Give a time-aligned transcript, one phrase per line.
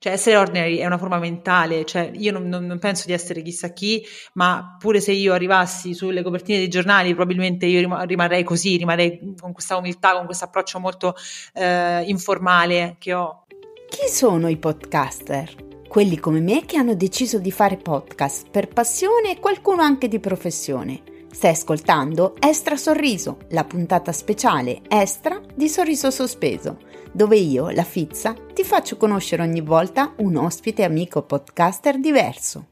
[0.00, 3.42] Cioè, essere ordinary è una forma mentale, cioè io non, non, non, penso di essere
[3.42, 8.44] chissà chi, ma pure se io arrivassi sulle copertine dei giornali, probabilmente io rim- rimarrei
[8.44, 11.16] così, rimarrei con questa umiltà, con questo approccio molto
[11.52, 13.44] eh, informale che ho.
[13.88, 15.66] Chi sono i podcaster?
[15.88, 20.20] Quelli come me che hanno deciso di fare podcast per passione e qualcuno anche di
[20.20, 21.02] professione.
[21.28, 28.34] Stai ascoltando Estra Sorriso, la puntata speciale Estra di Sorriso Sospeso dove io, la Fizza,
[28.52, 32.66] ti faccio conoscere ogni volta un ospite amico podcaster diverso.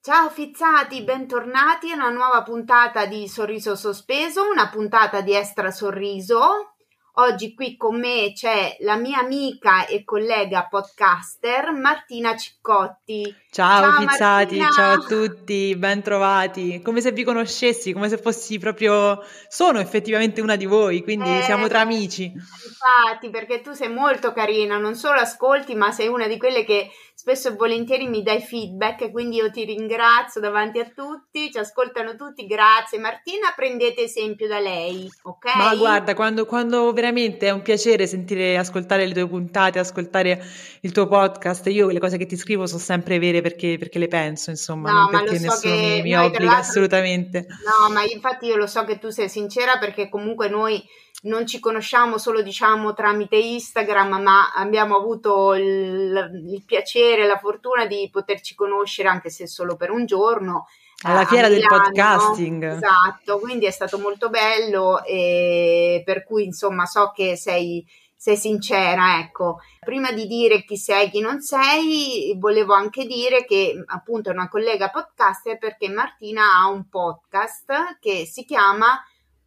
[0.00, 6.74] Ciao fizzati, bentornati a una nuova puntata di Sorriso Sospeso, una puntata di Extra Sorriso.
[7.14, 13.34] Oggi qui con me c'è la mia amica e collega podcaster Martina Ciccotti.
[13.56, 14.68] Ciao, ciao Pizzati, Martina.
[14.70, 16.82] ciao a tutti, ben trovati.
[16.82, 21.40] Come se vi conoscessi, come se fossi proprio sono effettivamente una di voi, quindi eh,
[21.40, 22.24] siamo tra amici.
[22.34, 26.90] Infatti, perché tu sei molto carina, non solo ascolti, ma sei una di quelle che
[27.14, 32.14] spesso e volentieri mi dai feedback, quindi io ti ringrazio davanti a tutti, ci ascoltano
[32.14, 32.98] tutti, grazie.
[32.98, 35.56] Martina, prendete esempio da lei, ok?
[35.56, 40.44] Ma guarda, quando, quando veramente è un piacere sentire, ascoltare le tue puntate, ascoltare
[40.82, 44.08] il tuo podcast, io le cose che ti scrivo sono sempre vere perché, perché le
[44.08, 47.46] penso, insomma, no, non perché so nessuno mi, mi obbliga assolutamente.
[47.48, 50.82] No, ma infatti io lo so che tu sei sincera perché comunque noi
[51.22, 57.86] non ci conosciamo solo diciamo tramite Instagram, ma abbiamo avuto il, il piacere, la fortuna
[57.86, 60.66] di poterci conoscere anche se solo per un giorno.
[61.02, 62.64] Alla eh, fiera del podcasting.
[62.64, 69.18] Esatto, quindi è stato molto bello e per cui insomma so che sei sei sincera,
[69.20, 69.58] ecco.
[69.78, 74.48] Prima di dire chi sei, chi non sei, volevo anche dire che appunto è una
[74.48, 79.00] collega podcaster perché Martina ha un podcast che si chiama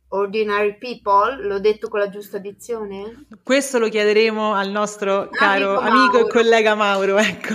[0.10, 3.28] Ordinary People, l'ho detto con la giusta dizione?
[3.44, 7.54] Questo lo chiederemo al nostro caro amico, amico e collega Mauro, ecco.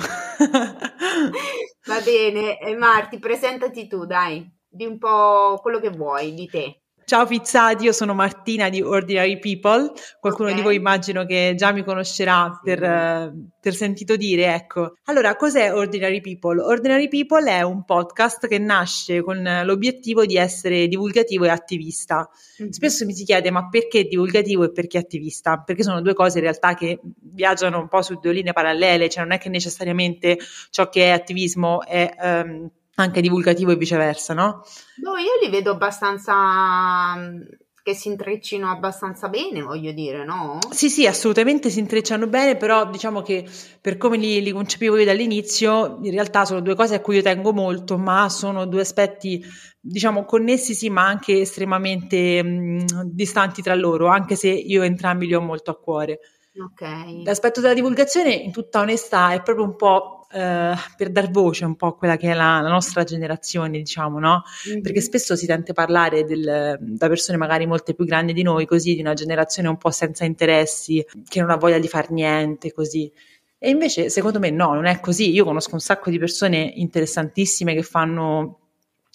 [1.86, 6.83] Va bene, e Marti, presentati tu, dai, di un po' quello che vuoi di te.
[7.06, 10.58] Ciao Pizzati, io sono Martina di Ordinary People, qualcuno okay.
[10.58, 14.94] di voi immagino che già mi conoscerà per, uh, per, sentito dire, ecco.
[15.04, 16.62] Allora, cos'è Ordinary People?
[16.62, 22.26] Ordinary People è un podcast che nasce con l'obiettivo di essere divulgativo e attivista.
[22.62, 22.70] Mm-hmm.
[22.70, 25.58] Spesso mi si chiede ma perché divulgativo e perché attivista?
[25.58, 29.24] Perché sono due cose in realtà che viaggiano un po' su due linee parallele, cioè
[29.24, 30.38] non è che necessariamente
[30.70, 32.14] ciò che è attivismo è...
[32.18, 34.62] Um, anche divulgativo e viceversa, no?
[35.02, 37.40] No, io li vedo abbastanza mm,
[37.84, 40.58] che si intreccino abbastanza bene, voglio dire, no?
[40.70, 43.46] Sì, sì, assolutamente si intrecciano bene, però diciamo che
[43.78, 47.22] per come li, li, concepivo io dall'inizio, in realtà sono due cose a cui io
[47.22, 49.44] tengo molto, ma sono due aspetti,
[49.78, 55.26] diciamo, connessi sì, ma anche estremamente mh, mm, distanti tra loro, anche se io entrambi
[55.26, 56.20] li ho molto a cuore.
[56.56, 57.24] Ok.
[57.24, 61.76] L'aspetto della divulgazione, in tutta onestà, è proprio un po' eh, per dar voce un
[61.76, 64.42] po' a quella che è la, la nostra generazione, diciamo, no?
[64.68, 64.80] Mm-hmm.
[64.80, 68.96] Perché spesso si sente parlare del, da persone magari molte più grandi di noi, così,
[68.96, 73.10] di una generazione un po' senza interessi, che non ha voglia di fare niente, così.
[73.58, 75.30] E invece, secondo me, no, non è così.
[75.30, 78.58] Io conosco un sacco di persone interessantissime che fanno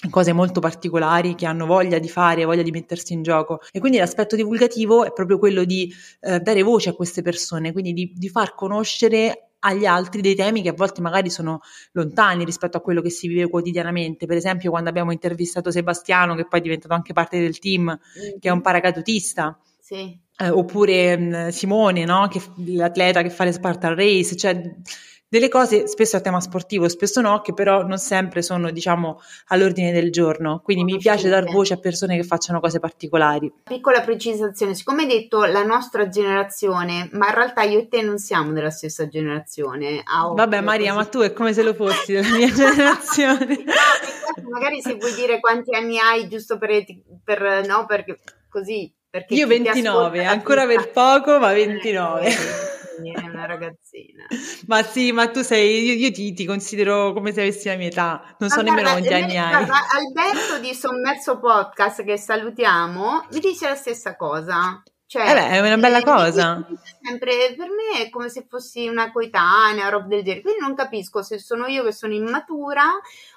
[0.10, 3.98] cose molto particolari che hanno voglia di fare, voglia di mettersi in gioco e quindi
[3.98, 8.30] l'aspetto divulgativo è proprio quello di eh, dare voce a queste persone, quindi di, di
[8.30, 11.60] far conoscere agli altri dei temi che a volte magari sono
[11.92, 14.26] lontani rispetto a quello che si vive quotidianamente.
[14.26, 18.40] Per esempio, quando abbiamo intervistato Sebastiano, che poi è diventato anche parte del team, mm-hmm.
[18.40, 19.60] che è un paracadutista.
[19.80, 20.18] Sì.
[20.38, 22.28] Eh, oppure mh, mm, Simone, no?
[22.28, 24.62] che, l'atleta che fa le Spartan Race, cioè
[25.30, 29.92] delle cose spesso a tema sportivo, spesso no, che però non sempre sono, diciamo, all'ordine
[29.92, 30.60] del giorno.
[30.64, 33.52] Quindi mi piace dar voce a persone che facciano cose particolari.
[33.64, 38.18] Piccola precisazione, siccome hai detto la nostra generazione, ma in realtà io e te non
[38.18, 40.02] siamo della stessa generazione.
[40.04, 41.06] Ah, Vabbè, Maria, così.
[41.06, 43.46] ma tu è come se lo fossi della mia generazione.
[43.46, 46.72] no, magari se vuoi dire quanti anni hai, giusto per,
[47.24, 48.18] per no, perché
[48.50, 48.92] così.
[49.08, 52.69] Perché io 29, ancora per poco, ma 29.
[53.50, 54.26] Ragazzina.
[54.68, 57.88] ma sì, ma tu sei, io, io ti, ti, considero come se avessi la mia
[57.88, 59.54] età, non ma so nemmeno quanti anni hai.
[59.54, 64.84] Alberto di Sommerso Podcast, che salutiamo, mi dice la stessa cosa.
[65.10, 66.64] Cioè, eh beh, è una bella eh, cosa.
[67.02, 70.42] Sempre, per me è come se fossi una coetanea, roba del genere.
[70.42, 72.84] Quindi non capisco se sono io che sono immatura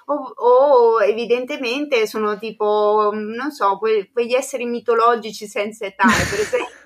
[0.05, 6.82] o, o evidentemente sono tipo, non so, que- quegli esseri mitologici senza età, per esempio.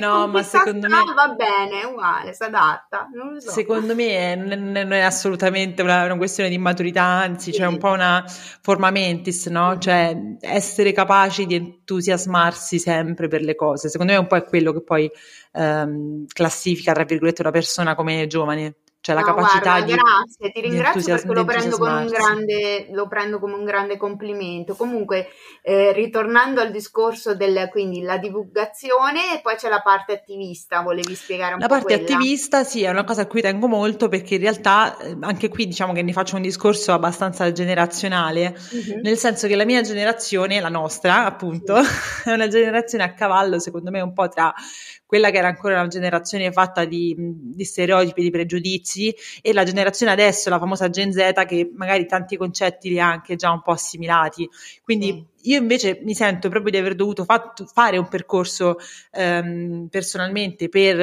[0.00, 3.08] No, ma secondo me va bene, uguale, si adatta.
[3.38, 3.50] So.
[3.50, 7.58] Secondo me non è assolutamente una, una, questione di maturità, anzi, sì.
[7.58, 9.76] c'è un po' una forma mentis, no?
[9.76, 9.80] Mm.
[9.80, 13.88] Cioè essere capaci di entusiasmarsi sempre per le cose.
[13.88, 15.10] Secondo me è un po' quello che poi
[15.52, 20.60] ehm, classifica, tra virgolette, una persona come giovane cioè la capacità guarda, di grazie, ti
[20.60, 24.74] ringrazio perché lo prendo, come un grande, lo prendo come un grande complimento.
[24.74, 25.28] Comunque,
[25.62, 31.14] eh, ritornando al discorso del quindi la divulgazione e poi c'è la parte attivista, volevi
[31.14, 32.14] spiegare un la po' La parte quella?
[32.14, 35.66] attivista sì, è una cosa a cui tengo molto perché in realtà eh, anche qui
[35.66, 39.00] diciamo che ne faccio un discorso abbastanza generazionale, mm-hmm.
[39.00, 42.28] nel senso che la mia generazione, la nostra appunto, sì.
[42.28, 44.52] è una generazione a cavallo secondo me un po' tra
[45.08, 50.12] quella che era ancora una generazione fatta di, di, stereotipi, di pregiudizi, e la generazione
[50.12, 53.70] adesso, la famosa Gen Z, che magari tanti concetti li ha anche già un po'
[53.70, 54.46] assimilati.
[54.82, 55.20] Quindi mm.
[55.44, 58.76] io invece mi sento proprio di aver dovuto fatto, fare un percorso
[59.12, 60.98] ehm, personalmente per,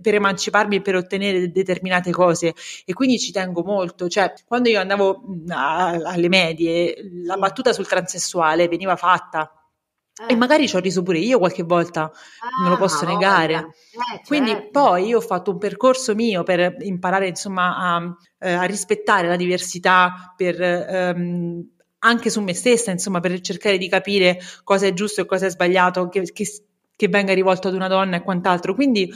[0.00, 2.54] per, emanciparmi e per ottenere determinate cose,
[2.86, 4.08] e quindi ci tengo molto.
[4.08, 9.59] Cioè, quando io andavo a, alle medie, la battuta sul transessuale veniva fatta
[10.28, 10.36] e eh.
[10.36, 13.54] magari ci ho riso pure io qualche volta, ah, non lo posso negare.
[13.54, 14.26] Eh, certo.
[14.26, 19.28] Quindi poi io ho fatto un percorso mio per imparare insomma a, eh, a rispettare
[19.28, 21.68] la diversità, per, ehm,
[22.00, 25.50] anche su me stessa, insomma, per cercare di capire cosa è giusto e cosa è
[25.50, 26.46] sbagliato, che, che,
[26.96, 28.74] che venga rivolto ad una donna e quant'altro.
[28.74, 29.10] Quindi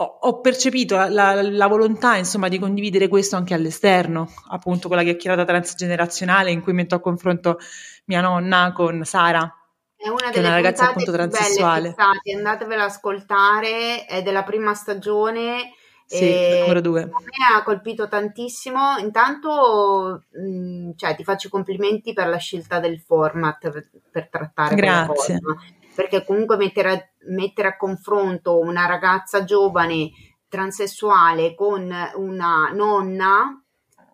[0.00, 5.02] ho, percepito la, la, la, volontà, insomma, di condividere questo anche all'esterno, appunto con la
[5.02, 7.58] chiacchierata transgenerazionale in cui metto a confronto
[8.04, 9.52] mia nonna con Sara
[10.00, 11.88] è una delle una ragazza appunto transessuale.
[11.88, 15.72] Fissate, andatevela ad ascoltare, è della prima stagione.
[16.06, 17.02] Sì, numero due.
[17.02, 18.96] A me ha colpito tantissimo.
[18.98, 24.28] Intanto, mh, mm, cioè, ti faccio i complimenti per la scelta del format per, per
[24.28, 25.38] trattare Grazie.
[25.40, 25.60] Cosa,
[25.94, 30.10] perché comunque mettere a, mettere a confronto una ragazza giovane
[30.48, 33.60] transessuale con una nonna,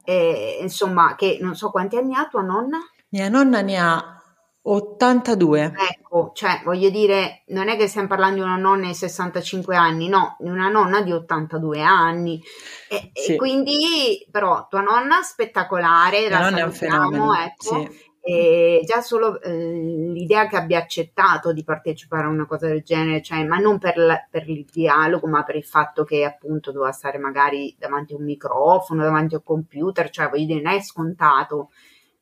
[0.03, 2.79] eh, insomma, che non so quanti anni ha tua nonna?
[3.11, 4.15] Mia nonna ne ha
[4.67, 5.75] 82.
[5.91, 10.09] Ecco, cioè voglio dire, non è che stiamo parlando di una nonna di 65 anni,
[10.09, 12.43] no, di una nonna di 82 anni.
[12.89, 13.33] E, sì.
[13.33, 17.83] e quindi, però, tua nonna spettacolare, la, la nonna fenomeno, ecco.
[17.83, 18.13] Sì.
[18.27, 23.21] E già solo eh, l'idea che abbia accettato di partecipare a una cosa del genere,
[23.21, 26.93] cioè, ma non per, la, per, il dialogo, ma per il fatto che appunto doveva
[26.93, 30.81] stare magari davanti a un microfono, davanti a un computer, cioè voglio dire, non è
[30.81, 31.69] scontato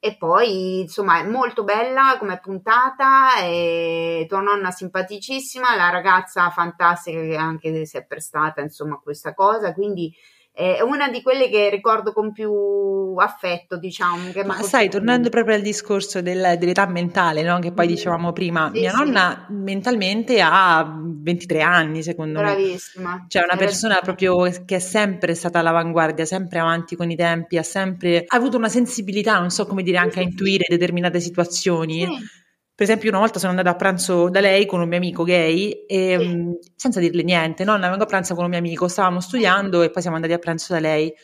[0.04, 7.20] e poi insomma è molto bella come puntata e tua nonna simpaticissima la ragazza fantastica
[7.20, 10.12] che anche si è prestata insomma a questa cosa quindi
[10.54, 14.31] è una di quelle che ricordo con più affetto, diciamo.
[14.44, 17.58] Ma sai, tornando proprio al discorso del, dell'età mentale, no?
[17.58, 17.88] che poi mm.
[17.88, 18.96] dicevamo prima, sì, mia sì.
[18.96, 23.14] nonna mentalmente ha 23 anni, secondo Bravissima.
[23.14, 23.25] me.
[23.28, 27.62] Cioè, una persona proprio che è sempre stata all'avanguardia, sempre avanti con i tempi, ha
[27.62, 32.05] sempre avuto una sensibilità, non so come dire, anche a intuire determinate situazioni.
[32.05, 32.40] Sì
[32.82, 35.84] per esempio, una volta sono andata a pranzo da lei con un mio amico gay
[35.87, 36.26] e sì.
[36.26, 37.79] mh, senza dirle niente, no?
[37.79, 40.73] Vengo a pranzo con un mio amico, stavamo studiando e poi siamo andati a pranzo
[40.73, 41.14] da lei.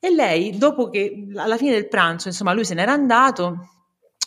[0.00, 3.71] E lei, dopo che alla fine del pranzo, insomma, lui se n'era andato,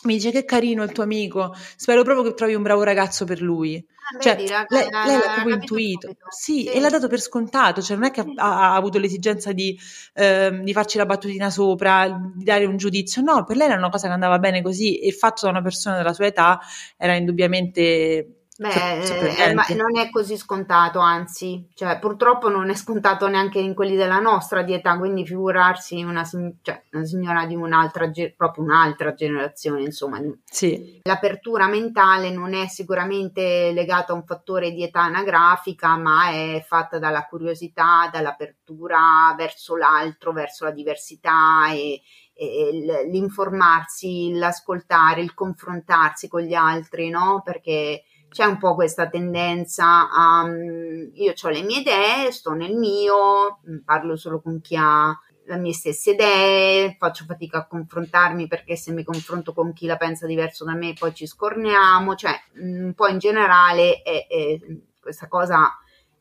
[0.06, 3.40] mi dice che carino il tuo amico, spero proprio che trovi un bravo ragazzo per
[3.40, 3.84] lui.
[4.08, 7.82] Ah, cioè, vedi, lei, lei l'ha proprio intuito, sì, sì, e l'ha dato per scontato,
[7.82, 9.76] cioè non è che ha, ha avuto l'esigenza di,
[10.14, 13.88] eh, di, farci la battutina sopra, di dare un giudizio, no, per lei era una
[13.88, 16.60] cosa che andava bene così e fatto da una persona della sua età
[16.96, 23.28] era indubbiamente Beh, eh, ma non è così scontato, anzi, cioè, purtroppo non è scontato
[23.28, 28.64] neanche in quelli della nostra dieta, quindi figurarsi una, cioè, una signora di un'altra, proprio
[28.64, 30.20] un'altra generazione, insomma.
[30.44, 31.00] Sì.
[31.02, 36.98] L'apertura mentale non è sicuramente legata a un fattore di età anagrafica, ma è fatta
[36.98, 42.00] dalla curiosità, dall'apertura verso l'altro, verso la diversità e,
[42.32, 47.42] e l'informarsi, l'ascoltare, il confrontarsi con gli altri, no?
[47.44, 52.74] Perché c'è un po' questa tendenza a um, io ho le mie idee, sto nel
[52.74, 55.18] mio, mm, parlo solo con chi ha
[55.48, 59.96] le mie stesse idee, faccio fatica a confrontarmi perché se mi confronto con chi la
[59.96, 64.58] pensa diverso da me poi ci scorniamo, cioè mm, un po' in generale è, è,
[65.00, 65.78] questa cosa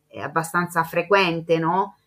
[0.07, 1.97] è abbastanza frequente, no?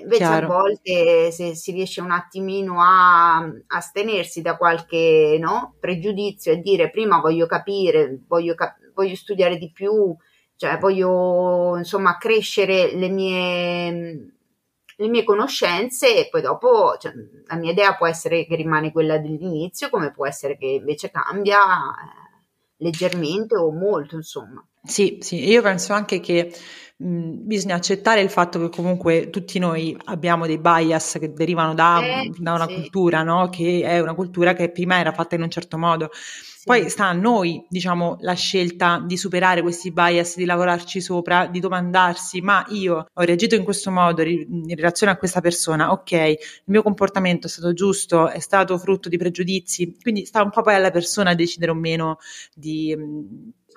[0.00, 0.46] Invece Chiaro.
[0.46, 6.90] a volte se si riesce un attimino a astenersi da qualche no, pregiudizio e dire
[6.90, 10.16] prima voglio capire, voglio capire voglio studiare di più,
[10.56, 14.32] cioè voglio insomma crescere le mie,
[14.96, 17.12] le mie conoscenze e poi dopo cioè,
[17.46, 21.60] la mia idea può essere che rimane quella dell'inizio come può essere che invece cambia
[21.60, 22.42] eh,
[22.78, 24.64] leggermente o molto insomma.
[24.88, 26.50] Sì, sì, io penso anche che
[26.96, 32.00] mh, bisogna accettare il fatto che comunque tutti noi abbiamo dei bias che derivano da,
[32.02, 33.48] Eh, da una sì, cultura, no?
[33.50, 36.10] Che è una cultura che prima era fatta in un certo modo.
[36.64, 36.90] Poi sì.
[36.90, 42.40] sta a noi, diciamo, la scelta di superare questi bias, di lavorarci sopra, di domandarsi,
[42.40, 46.82] ma io ho reagito in questo modo in relazione a questa persona, ok, il mio
[46.82, 50.90] comportamento è stato giusto, è stato frutto di pregiudizi, quindi sta un po' poi alla
[50.90, 52.18] persona decidere o meno
[52.54, 52.94] di,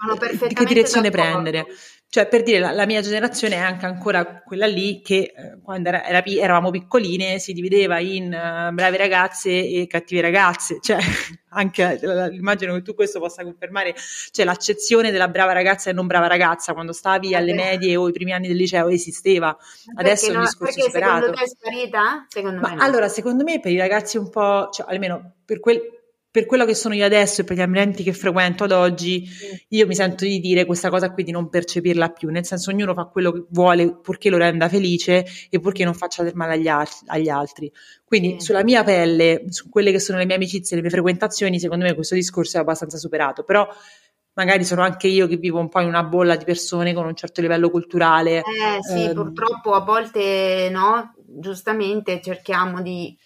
[0.10, 1.42] di che perfettamente direzione d'accordo.
[1.42, 1.66] prendere.
[2.12, 5.88] Cioè, per dire, la, la mia generazione è anche ancora quella lì che eh, quando
[5.88, 10.80] era- era eravamo piccoline si divideva in eh, brave ragazze e cattive ragazze.
[10.82, 10.98] Cioè,
[11.54, 13.96] anche eh, immagino che tu questo possa confermare,
[14.32, 18.12] cioè l'accezione della brava ragazza e non brava ragazza quando stavi alle medie o i
[18.12, 19.56] primi anni del liceo esisteva.
[19.96, 21.32] Adesso Perché, è un no- discorso perché secondo superato.
[21.32, 22.26] te è sparita?
[22.28, 22.84] Secondo me Ma no.
[22.84, 25.80] allora, secondo me per i ragazzi un po', cioè almeno per, quel,
[26.32, 29.28] per quello che sono io adesso e per gli ambienti che frequento ad oggi,
[29.68, 32.94] io mi sento di dire questa cosa qui di non percepirla più, nel senso ognuno
[32.94, 36.70] fa quello che vuole purché lo renda felice e purché non faccia del male agli,
[36.70, 37.70] al- agli altri.
[38.06, 38.46] Quindi Sì.
[38.46, 41.94] sulla mia pelle, su quelle che sono le mie amicizie, le mie frequentazioni, secondo me
[41.96, 43.68] questo discorso è abbastanza superato, però
[44.34, 47.16] magari sono anche io che vivo un po' in una bolla di persone con un
[47.16, 48.38] certo livello culturale.
[48.38, 53.18] Eh sì, ehm, purtroppo a volte no, giustamente cerchiamo di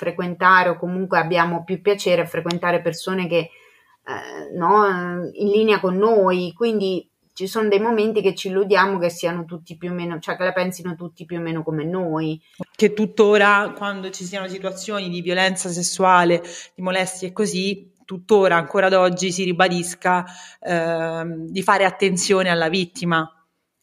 [0.00, 5.98] frequentare o comunque abbiamo più piacere a frequentare persone che eh, no, in linea con
[5.98, 10.18] noi, quindi ci sono dei momenti che ci illudiamo che siano tutti più o meno,
[10.18, 12.40] cioè che la pensino tutti più o meno come noi.
[12.74, 16.42] che tuttora quando ci siano situazioni di violenza sessuale,
[16.74, 20.24] di molestie e così, tuttora ancora ad oggi si ribadisca
[20.60, 23.39] ehm, di fare attenzione alla vittima.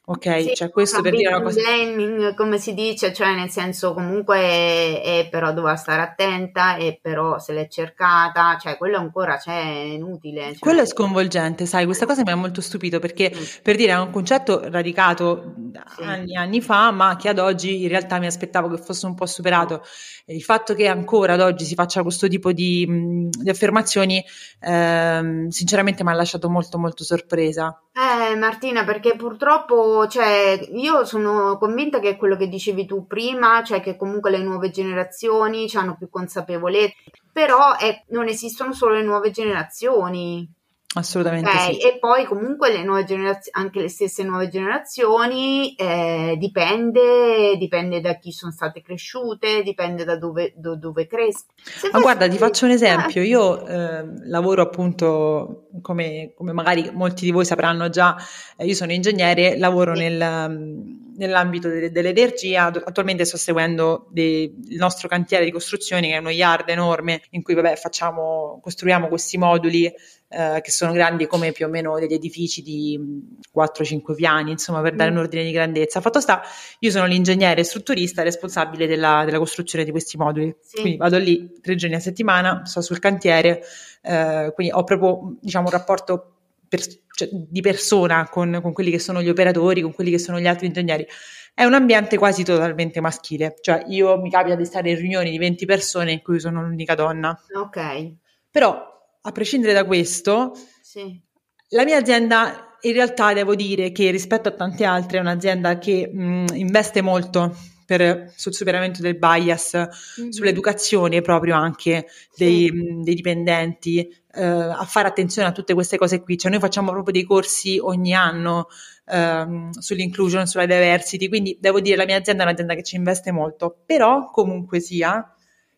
[0.09, 1.59] Ok, Sì, cioè questo per dire una cosa.
[1.59, 6.97] blaming, come si dice, cioè nel senso comunque è, è però doveva stare attenta e
[7.01, 10.43] però se l'è cercata, cioè quello ancora c'è, è inutile.
[10.51, 10.59] Cioè.
[10.59, 13.41] Quello è sconvolgente, sai, questa cosa mi ha molto stupito perché Mm.
[13.61, 15.55] per dire è un concetto radicato
[15.97, 16.03] Sì.
[16.03, 19.25] anni anni fa, ma che ad oggi in realtà mi aspettavo che fosse un po'
[19.25, 19.81] superato.
[20.27, 24.23] Il fatto che ancora ad oggi si faccia questo tipo di, mh, di affermazioni,
[24.61, 27.77] ehm, sinceramente mi ha lasciato molto molto sorpresa.
[27.99, 33.81] Eh, Martina, perché purtroppo, cioè, io sono convinta che quello che dicevi tu prima, cioè
[33.81, 36.93] che comunque le nuove generazioni hanno più consapevolezza,
[37.31, 40.47] però è- non esistono solo le nuove generazioni.
[40.95, 41.79] Assolutamente Ok, sì.
[41.81, 48.15] e poi comunque le nuove generazioni, anche le stesse nuove generazioni, eh, dipende, dipende da
[48.17, 51.51] chi sono state cresciute, dipende da dove, do- dove crescono.
[51.91, 53.21] Ma guarda, ti faccio un esempio.
[53.21, 58.15] eh, Io ehm, lavoro appunto, come, come magari molti di voi sapranno già,
[58.55, 60.01] eh, io sono ingegnere, lavoro Sì.
[60.03, 62.65] nel, um, nell'ambito de- dell'energia.
[62.67, 67.43] Attualmente sto seguendo de- il nostro cantiere di costruzioni, che è uno yard enorme, in
[67.43, 69.91] cui vabbè, facciamo, costruiamo questi moduli
[70.29, 74.81] eh, che sono grandi come più o meno degli edifici di mh, 4-5 piani, insomma,
[74.81, 75.13] per dare Mm.
[75.13, 76.01] un ordine di grandezza.
[76.01, 76.41] Fatto sta,
[76.79, 80.53] io sono l'ingegnere strutturista responsabile della, della costruzione di questi moduli.
[80.61, 80.81] Sì.
[80.81, 83.61] Quindi vado lì tre giorni a settimana, sto sul cantiere,
[84.01, 86.31] eh, quindi ho proprio diciamo, un rapporto
[86.67, 86.81] per-
[87.17, 90.47] cioè, di persona con, con quelli che sono gli operatori, con quelli che sono gli
[90.47, 91.07] altri ingegneri.
[91.53, 95.37] È un ambiente quasi totalmente maschile, cioè io mi capita di stare in riunioni di
[95.39, 97.35] 20 persone in cui sono l'unica donna.
[97.55, 98.11] Ok,
[98.51, 98.96] Però,
[99.27, 101.21] a prescindere da questo, sì.
[101.69, 106.07] la mia azienda in realtà devo dire che rispetto a tante altre è un'azienda che
[106.11, 107.55] mh, investe molto
[107.85, 109.73] per, sul superamento del bias,
[110.17, 110.29] Mhm.
[110.29, 112.07] sull'educazione proprio anche
[112.37, 113.99] dei, mh, dei dipendenti,
[114.33, 116.37] eh, a fare attenzione a tutte queste cose qui.
[116.37, 118.67] Cioè noi facciamo proprio dei corsi ogni anno
[119.09, 123.31] ehm, sull'inclusion, sulla diversity, quindi devo dire la mia azienda è un'azienda che ci investe
[123.31, 125.33] molto, però comunque sia,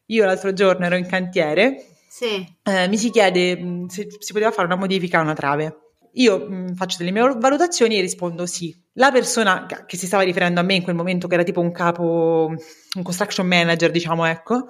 [0.07, 1.83] io l'altro giorno ero in cantiere
[2.19, 5.93] Sì, eh, mi si chiede mh, se si poteva fare una modifica a una trave.
[6.15, 8.77] Io mh, faccio delle mie valutazioni e rispondo sì.
[8.95, 11.71] La persona che si stava riferendo a me in quel momento, che era tipo un
[11.71, 14.65] capo, un construction manager, diciamo, ecco,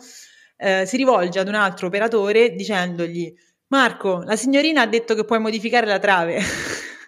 [0.57, 3.33] eh, si rivolge ad un altro operatore dicendogli:
[3.69, 6.39] Marco, la signorina ha detto che puoi modificare la trave.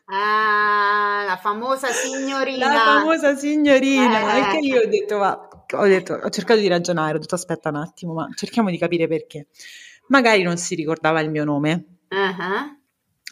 [0.06, 2.66] Ah, la famosa signorina.
[2.66, 4.38] La famosa signorina.
[4.38, 4.40] Eh.
[4.40, 7.70] E che io ho detto, ma ho detto, ho cercato di ragionare, ho detto aspetta
[7.70, 9.46] un attimo, ma cerchiamo di capire perché.
[10.12, 12.78] Magari non si ricordava il mio nome, Ah,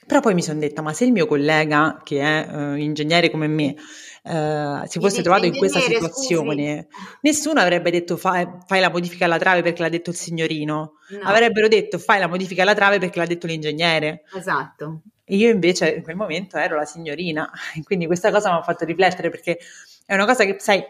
[0.05, 3.47] però poi mi sono detta, ma se il mio collega, che è eh, ingegnere come
[3.47, 3.75] me,
[4.23, 6.87] eh, si fosse trovato in questa "Ingegnere, situazione,
[7.21, 11.19] nessuno avrebbe detto fai, fai la modifica alla trave perché l'ha detto il signorino, No,
[11.23, 14.23] avrebbero detto fai la modifica alla trave perché l'ha detto l'ingegnere.
[14.33, 15.01] esatto.
[15.25, 17.49] E io invece in quel momento ero la signorina,
[17.83, 19.59] quindi questa cosa mi ha fatto riflettere perché
[20.05, 20.83] è una cosa che, sai,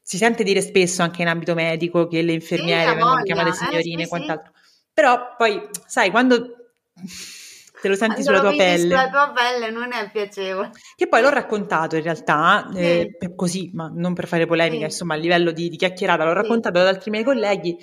[0.00, 3.48] si sente dire spesso anche in ambito medico che le infermiere ha vengono voglia, chiamate
[3.50, 4.08] eh, signorine sì, e sì.
[4.08, 4.52] quant'altro.
[4.94, 6.70] Però poi, sai, quando
[7.82, 8.78] te lo senti sulla tua pelle.
[8.78, 10.70] Sulla tua pelle non è piacevole.
[10.96, 14.92] Che poi l'ho raccontato in realtà, eh, così, ma non per fare polemica, sì.
[14.92, 17.76] insomma, a livello di, di chiacchierata, l'ho raccontato ad altri miei colleghi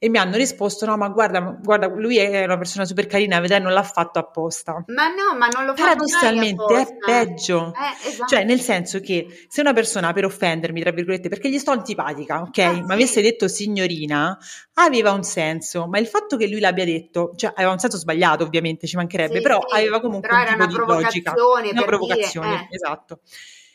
[0.00, 3.60] e mi hanno risposto: No, ma guarda, guarda, lui è una persona super carina, vedrai,
[3.60, 4.84] non l'ha fatto apposta.
[4.86, 7.72] Ma no, ma non lo fa Paradossalmente è peggio.
[7.74, 8.28] Eh, esatto.
[8.28, 12.42] Cioè, nel senso che se una persona per offendermi, tra virgolette, perché gli sto antipatica,
[12.42, 14.38] ok, ah, ma avesse detto signorina,
[14.74, 18.44] aveva un senso, ma il fatto che lui l'abbia detto, cioè aveva un senso sbagliato,
[18.44, 21.34] ovviamente, ci mancherebbe, sì, però sì, aveva comunque però un tipo di logica,
[21.72, 22.74] una provocazione, dire, eh.
[22.76, 23.20] esatto.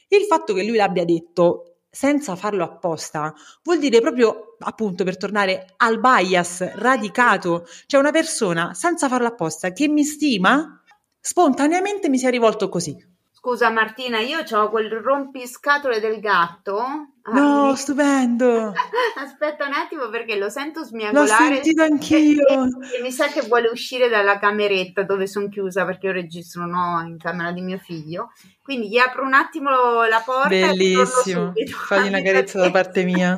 [0.08, 3.32] Il fatto che lui l'abbia detto senza farlo apposta,
[3.62, 9.72] vuol dire proprio appunto per tornare al bias radicato, cioè una persona senza farlo apposta
[9.74, 10.82] che mi stima
[11.20, 12.98] spontaneamente mi si è rivolto così.
[13.32, 17.13] Scusa Martina, io ho quel rompiscatole del gatto.
[17.32, 18.74] No, ah, stupendo!
[19.16, 21.48] Aspetta un attimo perché lo sento smiagolare.
[21.48, 22.46] L'ho sentito anch'io.
[22.46, 22.54] E,
[23.00, 27.02] e, mi sa che vuole uscire dalla cameretta dove sono chiusa perché io registro no,
[27.08, 28.32] in camera di mio figlio.
[28.62, 29.70] Quindi gli apro un attimo
[30.04, 30.50] la porta.
[30.50, 31.54] Bellissimo.
[31.88, 33.38] Fagli una carezza da parte mia.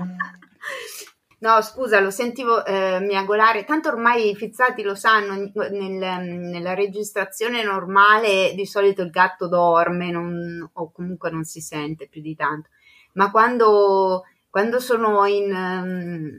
[1.38, 7.62] No, scusa, lo sentivo eh, miagolare, tanto ormai i fizzati lo sanno, nel, nella registrazione
[7.62, 12.70] normale di solito il gatto dorme non, o comunque non si sente più di tanto,
[13.16, 16.30] ma quando, quando sono in, um,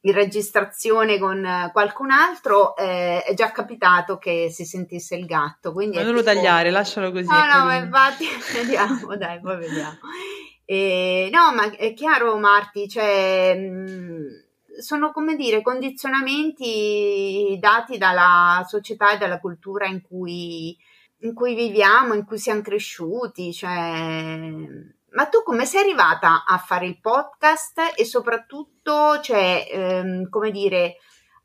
[0.00, 5.72] in, registrazione con qualcun altro eh, è già capitato che si sentisse il gatto.
[5.72, 7.26] Quindi ma non lo tagliare, lascialo così.
[7.26, 9.98] No, no, ma infatti, vediamo, dai, poi vediamo.
[10.64, 13.58] E, no, ma è chiaro, Marti, cioè,
[14.80, 20.76] sono come dire condizionamenti dati dalla società e dalla cultura in cui,
[21.20, 23.52] in cui viviamo, in cui siamo cresciuti.
[23.54, 24.96] Cioè...
[25.10, 30.96] Ma tu come sei arrivata a fare il podcast e soprattutto, cioè, ehm, come dire,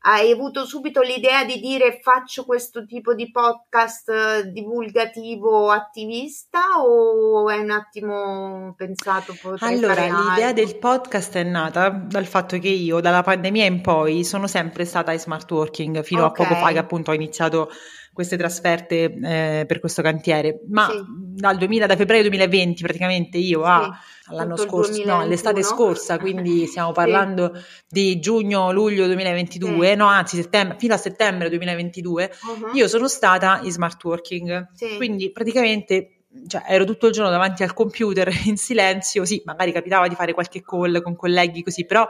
[0.06, 7.58] hai avuto subito l'idea di dire faccio questo tipo di podcast divulgativo attivista o è
[7.58, 10.52] un attimo pensato allora l'idea altro?
[10.52, 15.10] del podcast è nata dal fatto che io dalla pandemia in poi sono sempre stata
[15.10, 16.44] in smart working fino okay.
[16.44, 17.70] a poco fa che appunto ho iniziato
[18.14, 21.04] queste trasferte eh, per questo cantiere ma sì.
[21.06, 23.68] dal 2000 da febbraio 2020 praticamente io sì.
[23.68, 23.90] a
[24.30, 27.62] l'anno scorso, no, l'estate scorsa, quindi stiamo parlando sì.
[27.88, 29.96] di giugno-luglio 2022, sì.
[29.96, 32.76] no, anzi settembre, fino a settembre 2022, uh-huh.
[32.76, 37.74] io sono stata in smart working, quindi praticamente cioè, ero tutto il giorno davanti al
[37.74, 42.06] computer in silenzio, sì, magari capitava di fare qualche call con colleghi così, però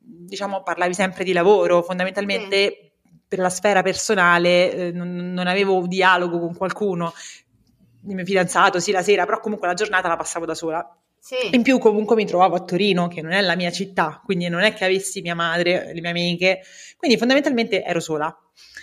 [0.00, 2.87] diciamo parlavi sempre di lavoro, fondamentalmente
[3.28, 7.12] per la sfera personale eh, non, non avevo dialogo con qualcuno,
[8.06, 10.96] il mio fidanzato, sì, la sera, però comunque la giornata la passavo da sola.
[11.20, 11.54] Sì.
[11.54, 14.62] In più comunque mi trovavo a Torino, che non è la mia città, quindi non
[14.62, 16.60] è che avessi mia madre, le mie amiche,
[16.96, 18.34] quindi fondamentalmente ero sola.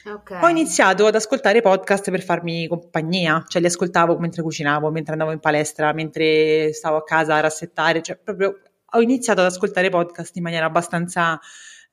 [0.07, 0.43] Okay.
[0.43, 5.31] Ho iniziato ad ascoltare podcast per farmi compagnia, cioè li ascoltavo mentre cucinavo, mentre andavo
[5.31, 8.59] in palestra, mentre stavo a casa a rassettare, cioè proprio
[8.91, 11.39] ho iniziato ad ascoltare podcast in maniera abbastanza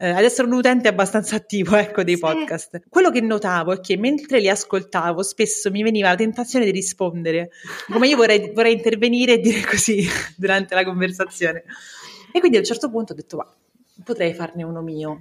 [0.03, 2.21] eh, ad essere un utente abbastanza attivo ecco, dei sì.
[2.21, 2.83] podcast.
[2.89, 7.51] Quello che notavo è che mentre li ascoltavo spesso mi veniva la tentazione di rispondere,
[7.87, 10.05] come io vorrei, vorrei intervenire e dire così
[10.37, 11.63] durante la conversazione.
[12.33, 13.47] E quindi a un certo punto ho detto, ma
[14.03, 15.19] potrei farne uno mio.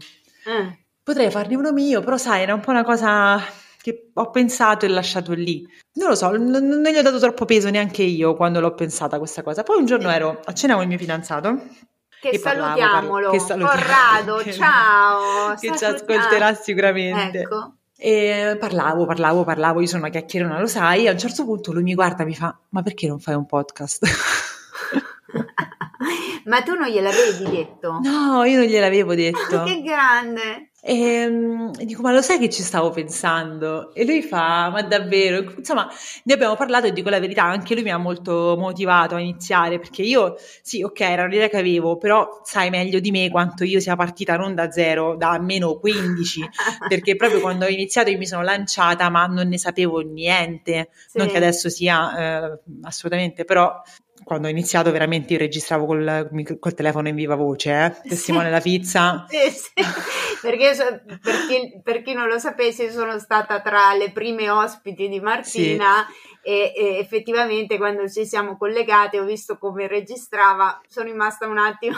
[0.48, 0.80] Eh.
[1.04, 3.40] Potrei farne uno mio, però sai, era un po' una cosa
[3.84, 5.64] che ho pensato e lasciato lì.
[5.94, 9.20] Non lo so, non, non gli ho dato troppo peso neanche io quando l'ho pensata
[9.20, 9.62] questa cosa.
[9.62, 11.90] Poi un giorno ero a cena con il mio fidanzato
[12.22, 15.56] che salutiamolo, che salutiamo, Corrado, che, ciao.
[15.60, 17.40] Che ci ascolterà sicuramente.
[17.40, 17.74] Ecco.
[17.98, 21.84] E parlavo, parlavo, parlavo, io sono una chiacchierona, lo sai, a un certo punto lui
[21.84, 24.06] mi guarda e mi fa, ma perché non fai un podcast?
[26.46, 28.00] ma tu non gliel'avevi detto?
[28.02, 29.64] No, io non gliel'avevo detto.
[29.64, 30.71] che grande!
[30.84, 33.94] E, ehm, e, dico, ma lo sai che ci stavo pensando?
[33.94, 35.54] E lui fa, ma davvero?
[35.56, 35.88] Insomma,
[36.24, 39.78] ne abbiamo parlato e dico la verità, anche lui mi ha molto motivato a iniziare,
[39.78, 43.80] perché io, sì, ok, era un'idea che avevo, però sai meglio di me quanto io
[43.80, 46.50] sia partita non da zero, da meno 15,
[46.90, 51.20] perché proprio quando ho iniziato io mi sono lanciata, ma non ne sapevo niente, sì.
[51.20, 53.72] non che adesso sia eh, assolutamente, però
[54.24, 56.30] quando ho iniziato veramente io registravo col,
[56.60, 58.10] col telefono in viva voce, eh?
[58.10, 58.52] testimone sì.
[58.52, 59.26] la pizza.
[59.32, 59.72] Sì, sì.
[60.42, 60.76] Perché
[61.22, 66.06] per chi, per chi, non lo sapesse sono stata tra le prime ospiti di Martina
[66.08, 66.50] sì.
[66.50, 71.98] e, e, effettivamente quando ci siamo collegate ho visto come registrava, sono rimasta un attimo...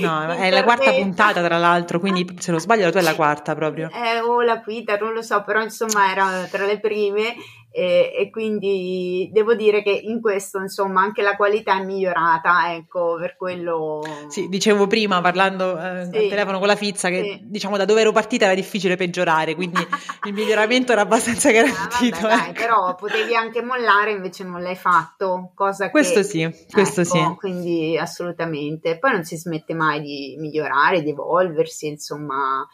[0.00, 3.14] No, è la quarta puntata tra l'altro, quindi se non sbaglio la tua è la
[3.14, 3.90] quarta proprio.
[3.92, 7.34] Eh, o la quinta, non lo so, però insomma era tra le prime
[7.72, 13.16] e, e, quindi devo dire che in questo insomma anche la qualità è migliorata, ecco,
[13.18, 14.02] per quello...
[14.28, 17.40] Sì, dicevo prima parlando eh, sì, al telefono con la Fizza che sì.
[17.44, 19.80] diciamo da dove ero partita era difficile peggiorare, quindi
[20.26, 22.26] il miglioramento era abbastanza garantito.
[22.26, 22.52] Ah, vabbè, ecco.
[22.52, 26.24] però potevi anche mollare, invece non l'hai fatto, cosa questo che...
[26.24, 28.98] Sì, questo ecco, sì, quindi assolutamente.
[28.98, 32.66] Poi non si smette mai di migliorare, di evolversi, insomma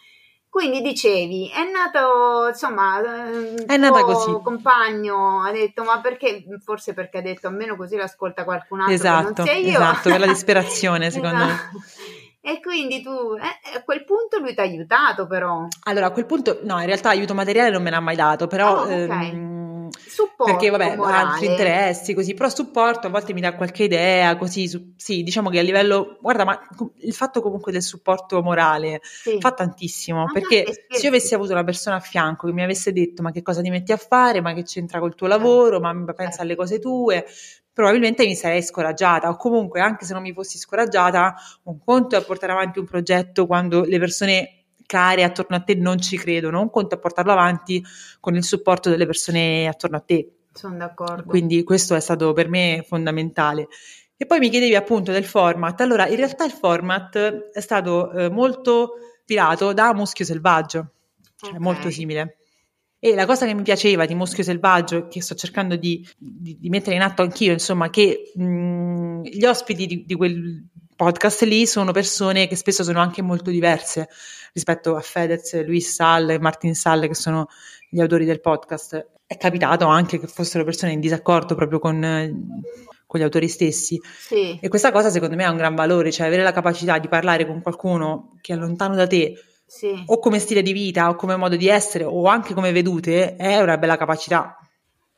[0.49, 3.01] quindi dicevi, è nato, insomma,
[3.67, 4.31] è nata così.
[4.43, 6.45] compagno ha detto, ma perché?
[6.65, 11.45] Forse perché ha detto, almeno così l'ascolta qualcun altro esatto, Esatto, per la disperazione, secondo
[11.45, 11.53] esatto.
[11.73, 11.81] me.
[12.41, 15.67] E quindi tu, eh, a quel punto lui ti ha aiutato però.
[15.85, 18.79] Allora, a quel punto, no, in realtà aiuto materiale non me l'ha mai dato, però...
[18.79, 19.31] Oh, okay.
[19.31, 21.33] ehm, supporto perché vabbè morale.
[21.33, 25.51] altri interessi così però supporto a volte mi dà qualche idea così su, sì diciamo
[25.51, 26.59] che a livello guarda ma
[27.01, 29.39] il fatto comunque del supporto morale sì.
[29.41, 32.93] fa tantissimo ah, perché se io avessi avuto una persona a fianco che mi avesse
[32.93, 34.41] detto ma che cosa ti metti a fare?
[34.41, 35.81] Ma che c'entra col tuo lavoro?
[35.81, 37.25] Ma pensa alle cose tue.
[37.73, 42.25] Probabilmente mi sarei scoraggiata o comunque anche se non mi fossi scoraggiata un conto è
[42.25, 44.58] portare avanti un progetto quando le persone
[44.89, 47.85] care attorno a te non ci credono, un conto è portarlo avanti
[48.21, 50.31] con il supporto delle persone attorno a te.
[50.51, 51.25] Sono d'accordo.
[51.25, 53.69] Quindi questo è stato per me fondamentale.
[54.17, 55.79] E poi mi chiedevi appunto del format.
[55.83, 57.17] Allora, in realtà il format
[57.53, 60.93] è stato eh, molto ispirato da Muschio Selvaggio,
[61.37, 61.61] cioè okay.
[61.61, 62.39] molto simile.
[62.99, 66.69] E la cosa che mi piaceva di Muschio Selvaggio, che sto cercando di, di, di
[66.71, 70.67] mettere in atto anch'io, insomma, che mh, gli ospiti di, di quel
[70.99, 74.09] podcast lì sono persone che spesso sono anche molto diverse
[74.53, 77.47] rispetto a Fedez, Luis Sall e Martin Sall che sono
[77.89, 79.11] gli autori del podcast.
[79.25, 82.01] È capitato anche che fossero persone in disaccordo proprio con,
[83.07, 84.01] con gli autori stessi.
[84.03, 84.59] Sì.
[84.61, 87.47] E questa cosa secondo me ha un gran valore, cioè avere la capacità di parlare
[87.47, 89.35] con qualcuno che è lontano da te,
[89.65, 90.03] sì.
[90.05, 93.61] o come stile di vita, o come modo di essere, o anche come vedute, è
[93.61, 94.59] una bella capacità.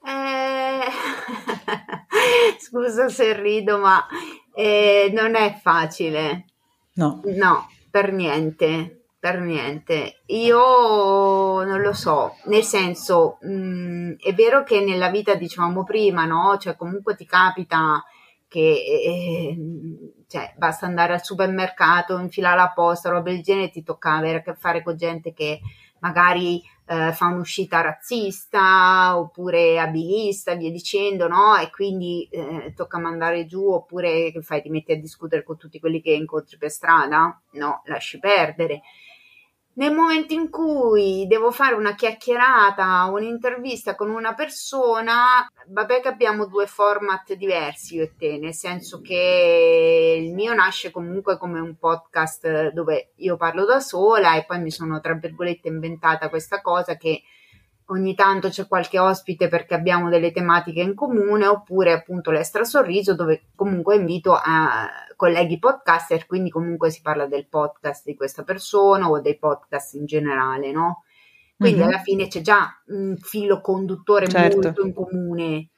[0.05, 0.90] Eh...
[2.61, 4.07] Scusa se rido, ma
[4.55, 6.45] eh, non è facile.
[6.95, 7.21] No.
[7.25, 10.23] No, per niente, per niente.
[10.27, 16.25] Io non lo so, nel senso, mh, mm, è vero che nella vita, dicevamo prima,
[16.25, 16.57] no?
[16.59, 18.03] Cioè comunque ti capita
[18.49, 19.57] che eh,
[20.27, 24.43] cioè, basta andare al supermercato, infilare la posta, roba del genere, ti tocca avere a
[24.43, 25.61] che fare con gente che
[26.01, 31.57] magari eh, fa un'uscita razzista oppure abilista, via dicendo, no?
[31.57, 34.63] E quindi eh, tocca mandare giù oppure che fai?
[34.63, 37.41] Ti metti a discutere con tutti quelli che incontri per strada?
[37.53, 38.83] No, lasci perdere.
[39.81, 46.45] Nel momento in cui devo fare una chiacchierata, un'intervista con una persona, vabbè che abbiamo
[46.45, 51.79] due format diversi io e te, nel senso che il mio nasce comunque come un
[51.79, 56.99] podcast dove io parlo da sola e poi mi sono tra virgolette inventata questa cosa
[56.99, 57.23] che
[57.90, 63.14] ogni tanto c'è qualche ospite perché abbiamo delle tematiche in comune, oppure appunto l'estra sorriso
[63.14, 69.09] dove comunque invito a colleghi podcaster, quindi comunque si parla del podcast di questa persona
[69.09, 71.05] o dei podcast in generale, no?
[71.57, 71.88] Quindi mm-hmm.
[71.88, 74.61] alla fine c'è già un filo conduttore certo.
[74.61, 75.68] molto in comune.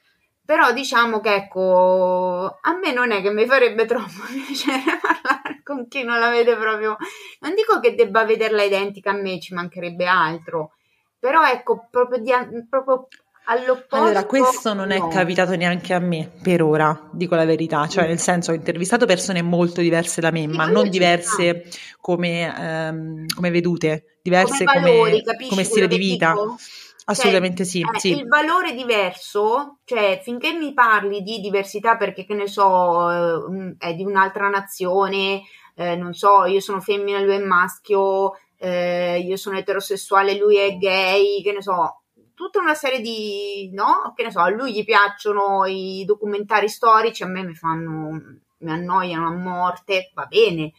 [0.45, 5.89] Però diciamo che ecco, a me non è che mi farebbe troppo piacere parlare con
[5.89, 6.97] chi non la vede proprio.
[7.41, 10.75] Non dico che debba vederla identica a me, ci mancherebbe altro
[11.23, 12.33] però ecco, proprio, di,
[12.69, 13.07] proprio
[13.45, 13.95] all'opposto.
[13.95, 14.95] Allora, questo non no.
[14.95, 18.09] è capitato neanche a me per ora, dico la verità, cioè mm.
[18.09, 21.63] nel senso ho intervistato persone molto diverse da me, sì, ma non diverse
[22.01, 26.33] come, um, come, vedute, diverse come, valori, come, come stile di vita.
[26.33, 26.57] Dico?
[27.05, 32.25] Assolutamente cioè, sì, eh, sì, Il valore diverso, cioè finché mi parli di diversità perché
[32.25, 35.43] che ne so, eh, è di un'altra nazione,
[35.77, 40.77] eh, non so, io sono femmina, lui è maschio, eh, io sono eterosessuale, lui è
[40.77, 44.13] gay, che ne so, tutta una serie di, no?
[44.15, 48.11] Che ne so, a lui gli piacciono i documentari storici, a me mi fanno,
[48.59, 50.73] mi annoiano a morte, va bene.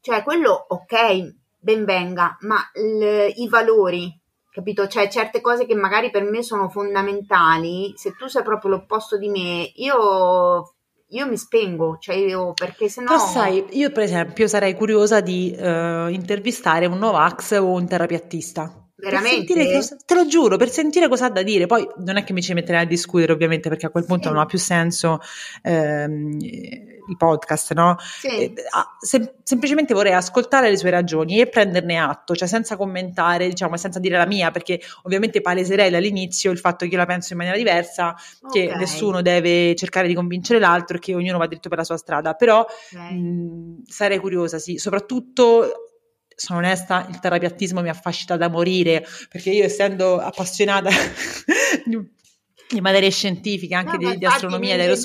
[0.00, 4.12] Cioè, quello, ok, ben venga, ma l- i valori,
[4.50, 4.88] capito?
[4.88, 9.28] Cioè, certe cose che magari per me sono fondamentali, se tu sei proprio l'opposto di
[9.28, 10.74] me, io
[11.10, 13.14] io mi spengo, cioè io perché sennò...
[13.14, 18.89] Però sai, io per esempio sarei curiosa di uh, intervistare un Novax o un terapiattista.
[19.00, 19.72] Veramente?
[19.72, 21.66] Cosa, te lo giuro, per sentire cosa ha da dire.
[21.66, 24.34] Poi non è che mi ci metterei a discutere, ovviamente, perché a quel punto sì.
[24.34, 25.20] non ha più senso
[25.62, 27.96] ehm, il podcast, no?
[27.98, 28.28] Sì.
[28.28, 28.54] Eh,
[29.00, 33.98] sem- semplicemente vorrei ascoltare le sue ragioni e prenderne atto, cioè senza commentare, diciamo, senza
[33.98, 37.58] dire la mia, perché ovviamente paleserei dall'inizio il fatto che io la penso in maniera
[37.58, 38.68] diversa, okay.
[38.68, 41.96] che nessuno deve cercare di convincere l'altro e che ognuno va dritto per la sua
[41.96, 42.34] strada.
[42.34, 43.14] Però okay.
[43.14, 45.89] mh, sarei curiosa, sì, soprattutto
[46.40, 50.88] sono onesta, il terapiattismo mi affascina da morire, perché io essendo appassionata
[52.70, 54.96] di materie scientifiche, anche no, di, di astronomia, dello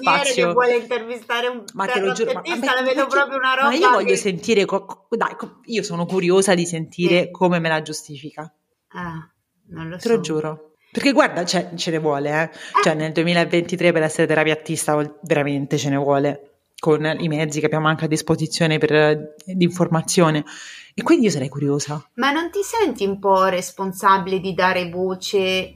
[0.53, 3.67] vuole intervistare un ma te lo giuro, ma, ma, la vedo proprio una roba.
[3.67, 4.15] Ma io voglio che...
[4.15, 7.31] sentire, co- dai, co- io sono curiosa di sentire sì.
[7.31, 8.49] come me la giustifica.
[8.89, 9.29] Ah,
[9.71, 10.07] non lo te so.
[10.07, 10.71] Te lo giuro.
[10.89, 12.43] Perché guarda, cioè, ce ne vuole, eh.
[12.43, 12.49] eh.
[12.81, 16.54] Cioè, nel 2023 per essere terapiattista veramente ce ne vuole
[16.85, 20.43] con i mezzi che abbiamo anche a disposizione per, di informazione.
[20.93, 22.07] E quindi io sarei curiosa.
[22.15, 25.73] Ma non ti senti un po' responsabile di dare voce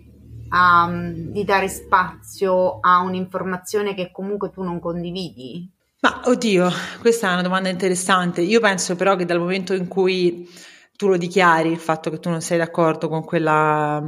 [0.52, 5.68] um, di dare spazio a un'informazione che comunque tu non condividi?
[6.02, 6.70] Ma oddio,
[7.02, 8.42] questa è una domanda interessante.
[8.42, 10.48] Io penso però che dal momento in cui
[10.96, 14.00] tu lo dichiari, il fatto che tu non sei d'accordo con quella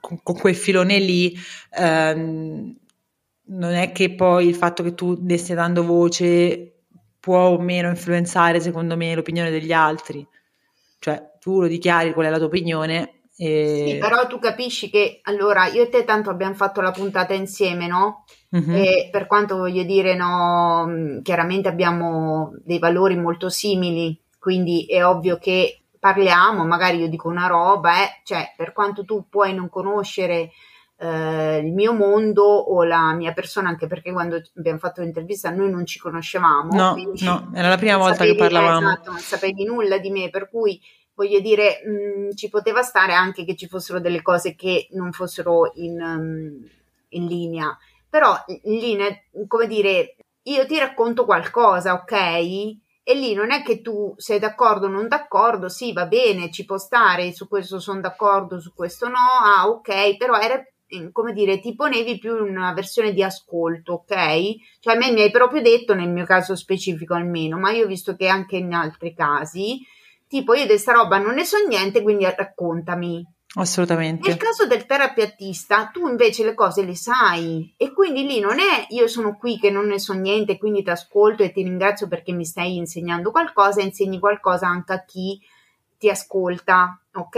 [0.00, 1.32] con, con quel filone lì,
[1.78, 2.76] ehm,
[3.46, 6.72] non è che poi il fatto che tu ne stia dando voce
[7.20, 10.26] può o meno influenzare, secondo me, l'opinione degli altri.
[10.98, 13.84] Cioè, tu lo dichiari qual è la tua opinione e...
[13.88, 17.86] Sì, però tu capisci che allora io e te tanto abbiamo fatto la puntata insieme,
[17.86, 18.24] no?
[18.56, 18.74] Mm-hmm.
[18.74, 25.04] E per quanto voglio dire, no, mm, chiaramente abbiamo dei valori molto simili, quindi è
[25.04, 29.68] ovvio che parliamo, magari io dico una roba, eh, cioè per quanto tu puoi non
[29.68, 30.50] conoscere
[31.02, 35.68] eh, il mio mondo o la mia persona, anche perché quando abbiamo fatto l'intervista noi
[35.68, 36.72] non ci conoscevamo.
[36.72, 38.90] No, no, era la prima volta sapevi, che parlavamo.
[38.92, 40.80] Esatto, non sapevi nulla di me, per cui
[41.14, 45.10] voglio dire, mh, mm, ci poteva stare anche che ci fossero delle cose che non
[45.10, 46.68] fossero in, um,
[47.08, 47.76] in linea,
[48.08, 49.08] però in linea,
[49.48, 52.12] come dire, io ti racconto qualcosa, ok?
[53.04, 56.64] E lì non è che tu sei d'accordo o non d'accordo, sì, va bene, ci
[56.64, 60.62] può stare, su questo sono d'accordo, su questo no, ah, ok, però era
[61.12, 64.14] come dire, ti ponevi più in una versione di ascolto, ok?
[64.80, 67.88] Cioè a me mi hai proprio detto, nel mio caso specifico almeno, ma io ho
[67.88, 69.80] visto che anche in altri casi,
[70.28, 73.26] tipo io di questa roba non ne so niente, quindi raccontami.
[73.54, 74.28] Assolutamente.
[74.28, 78.86] Nel caso del terapeutista, tu invece le cose le sai e quindi lì non è
[78.88, 82.32] io sono qui che non ne so niente, quindi ti ascolto e ti ringrazio perché
[82.32, 85.38] mi stai insegnando qualcosa, insegni qualcosa anche a chi
[85.98, 87.36] ti ascolta, ok?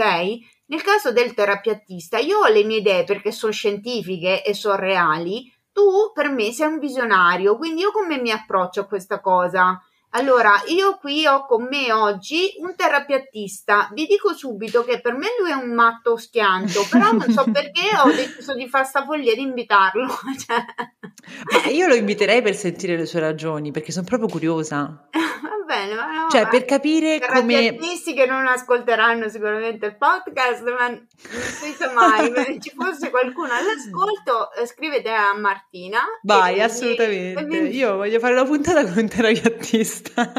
[0.67, 5.51] Nel caso del terapeutista, io ho le mie idee perché sono scientifiche e sono reali,
[5.71, 9.79] tu per me sei un visionario, quindi io come mi approccio a questa cosa?
[10.15, 13.89] Allora, io qui ho con me oggi un terapeutista.
[13.91, 17.89] Vi dico subito che per me lui è un matto schianto, però non so perché
[18.01, 20.07] ho deciso di fare sta follia di invitarlo.
[20.39, 21.71] cioè.
[21.73, 25.09] Io lo inviterei per sentire le sue ragioni, perché sono proprio curiosa.
[25.11, 27.67] Va bene, ma no, cioè per capire come...
[27.67, 33.09] artisti che non ascolteranno sicuramente il podcast, ma non si sa mai, se ci fosse
[33.09, 35.99] qualcuno all'ascolto, eh, scrivete a Martina.
[36.21, 37.43] Vai, assolutamente.
[37.43, 37.75] Mi...
[37.75, 40.31] Io voglio fare la puntata con un terapeutista vista.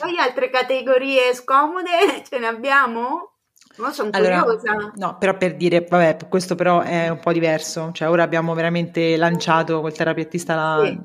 [0.00, 3.32] Poi altre categorie scomode ce ne abbiamo?
[3.76, 4.92] No, sono allora, curiosa.
[4.94, 7.90] No, però per dire, vabbè, questo però è un po' diverso.
[7.92, 10.98] Cioè, ora abbiamo veramente lanciato col terapeutista la, sì.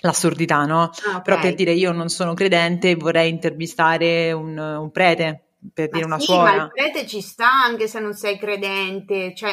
[0.00, 0.82] l'assurdità, no?
[0.82, 1.22] Ah, okay.
[1.22, 5.96] Però per dire, io non sono credente e vorrei intervistare un, un prete, per ma
[5.96, 6.56] dire una sì, suora.
[6.56, 9.52] Ma il prete ci sta anche se non sei credente, cioè,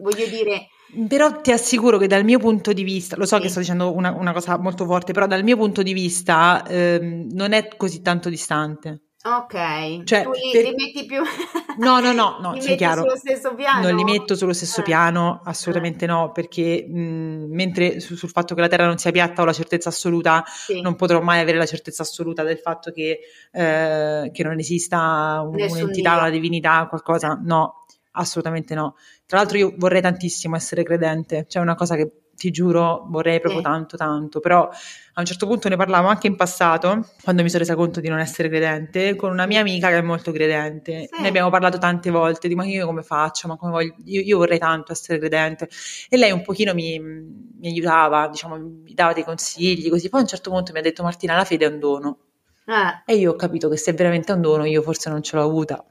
[0.00, 0.66] voglio dire
[1.08, 3.42] però ti assicuro che dal mio punto di vista, lo so sì.
[3.42, 7.28] che sto dicendo una, una, cosa molto forte, però dal mio punto di vista ehm,
[7.32, 9.02] non è così tanto distante.
[9.22, 10.64] Ok, cioè, tu li, per...
[10.64, 11.20] li metti più...
[11.76, 13.02] no, no, no, no, c'è chiaro.
[13.02, 13.86] sullo stesso piano?
[13.86, 14.84] Non li metto sullo stesso eh.
[14.84, 16.08] piano, assolutamente eh.
[16.08, 19.52] no, perché mh, mentre su, sul fatto che la Terra non sia piatta ho la
[19.52, 20.80] certezza assoluta, sì.
[20.80, 23.18] non potrò mai avere la certezza assoluta del fatto che,
[23.52, 26.20] eh, che non esista un, un'entità, Dio.
[26.20, 27.79] una divinità, qualcosa, no,
[28.12, 28.96] Assolutamente no.
[29.26, 33.60] Tra l'altro io vorrei tantissimo essere credente, cioè una cosa che ti giuro vorrei proprio
[33.60, 37.60] tanto tanto, però a un certo punto ne parlavo anche in passato, quando mi sono
[37.60, 41.06] resa conto di non essere credente, con una mia amica che è molto credente.
[41.12, 41.20] Sì.
[41.20, 44.38] Ne abbiamo parlato tante volte, di ma io come faccio, ma come voglio, io, io
[44.38, 45.68] vorrei tanto essere credente.
[46.08, 50.08] E lei un pochino mi, mi aiutava, diciamo, mi dava dei consigli, così.
[50.08, 52.18] Poi a un certo punto mi ha detto Martina, la fede è un dono.
[52.64, 53.02] Ah.
[53.04, 55.42] E io ho capito che se è veramente un dono, io forse non ce l'ho
[55.42, 55.84] avuta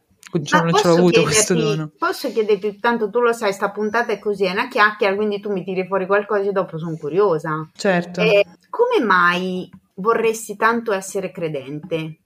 [0.44, 1.92] cioè, non ce l'ho avuto questo dono.
[1.98, 5.52] Posso chiederti, tanto tu lo sai, sta puntata è così, è una chiacchiera, quindi tu
[5.52, 7.70] mi tiri fuori qualcosa e dopo sono curiosa.
[7.76, 8.22] Certo.
[8.22, 12.18] Eh, come mai vorresti tanto essere credente?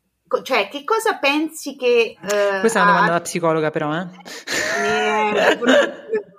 [0.42, 2.18] Cioè, che cosa pensi che...
[2.20, 4.08] Eh, Questa è una domanda da psicologa però, eh?
[4.84, 5.58] eh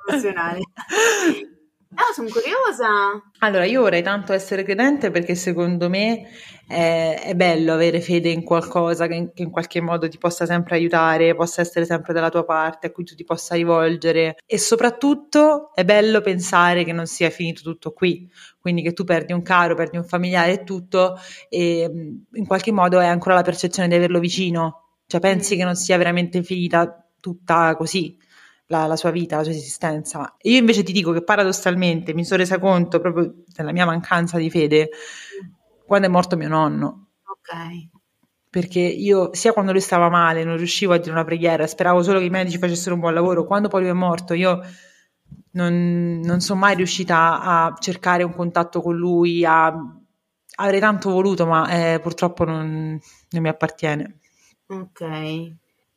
[0.05, 0.61] professionale.
[1.94, 3.22] No, sono curiosa.
[3.38, 6.28] Allora, io vorrei tanto essere credente perché secondo me
[6.66, 10.44] è, è bello avere fede in qualcosa che in, che in, qualche modo ti possa
[10.44, 14.59] sempre aiutare, possa essere sempre dalla tua parte, a cui tu ti possa rivolgere e
[14.59, 18.28] soprattutto è bello pensare che non sia finito tutto qui,
[18.59, 21.16] quindi che tu perdi un caro, perdi un familiare e tutto
[21.48, 21.88] e
[22.33, 25.59] in qualche modo hai ancora la percezione di averlo vicino, cioè pensi mm.
[25.59, 28.18] che non sia veramente finita tutta così
[28.66, 30.37] la, la, sua vita, la sua esistenza.
[30.42, 34.50] Io invece ti dico che paradossalmente mi sono resa conto proprio della mia mancanza di
[34.50, 34.90] fede
[35.87, 37.09] quando è morto mio nonno.
[37.27, 37.88] Ok.
[38.48, 42.20] Perché io, sia quando lui stava male, non riuscivo a dire una preghiera, speravo solo
[42.20, 43.44] che i medici facessero un buon lavoro.
[43.44, 44.61] Quando poi lui è morto, io
[45.53, 49.74] non, non sono mai riuscita a cercare un contatto con lui, a,
[50.57, 52.98] avrei tanto voluto, ma eh, purtroppo non,
[53.31, 54.18] non, mi appartiene.
[54.66, 55.53] Ok.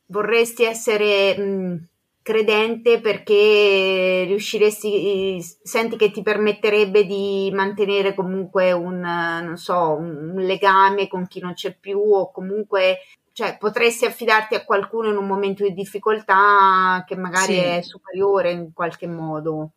[0.07, 1.87] Vorresti essere mh,
[2.27, 11.07] credente perché riusciresti, senti che ti permetterebbe di mantenere comunque un, non so, un legame
[11.07, 12.97] con chi non c'è più o comunque
[13.31, 17.59] cioè potresti affidarti a qualcuno in un momento di difficoltà che magari sì.
[17.59, 19.69] è superiore in qualche modo.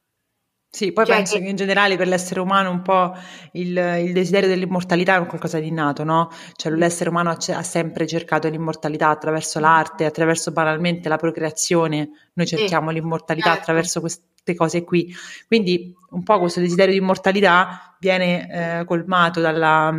[0.72, 1.42] Sì, poi cioè penso che...
[1.42, 1.48] che...
[1.48, 3.12] in generale per l'essere umano un po'
[3.52, 6.30] il, il, desiderio dell'immortalità è qualcosa di innato, no?
[6.54, 12.46] Cioè l'essere umano ha, ha, sempre cercato l'immortalità attraverso l'arte, attraverso banalmente la procreazione, noi
[12.46, 13.60] cerchiamo sì, l'immortalità certo.
[13.62, 15.12] attraverso queste cose qui.
[15.48, 19.92] Quindi un po' questo desiderio di immortalità viene eh, colmato dalla,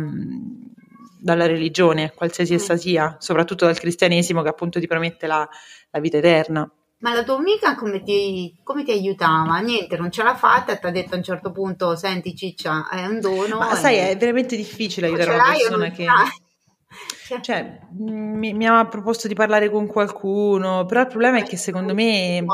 [1.20, 5.46] dalla, religione, qualsiasi essa sia, soprattutto dal cristianesimo che appunto ti promette la,
[5.90, 6.68] la vita eterna.
[7.02, 9.58] Ma la tua amica come ti, come ti aiutava?
[9.58, 13.04] Niente, non ce l'ha fatta, ti ha detto a un certo punto, senti ciccia, è
[13.06, 13.58] un dono.
[13.58, 13.76] Ma e...
[13.76, 16.06] sai, è veramente difficile aiutare una persona che...
[17.40, 21.94] Cioè, mi, mi, ha proposto di parlare con qualcuno, però il problema è che secondo
[21.94, 22.44] me...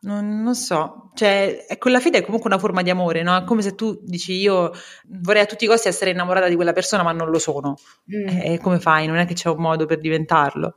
[0.00, 3.36] Non, non, so, cioè, con la fede è comunque una forma di amore, no?
[3.36, 4.72] È come se tu dici io
[5.20, 7.76] vorrei a tutti i costi essere innamorata di quella persona, ma non lo sono.
[8.14, 8.28] Mm.
[8.28, 9.06] E come fai?
[9.06, 10.76] Non è che c'è un modo per diventarlo.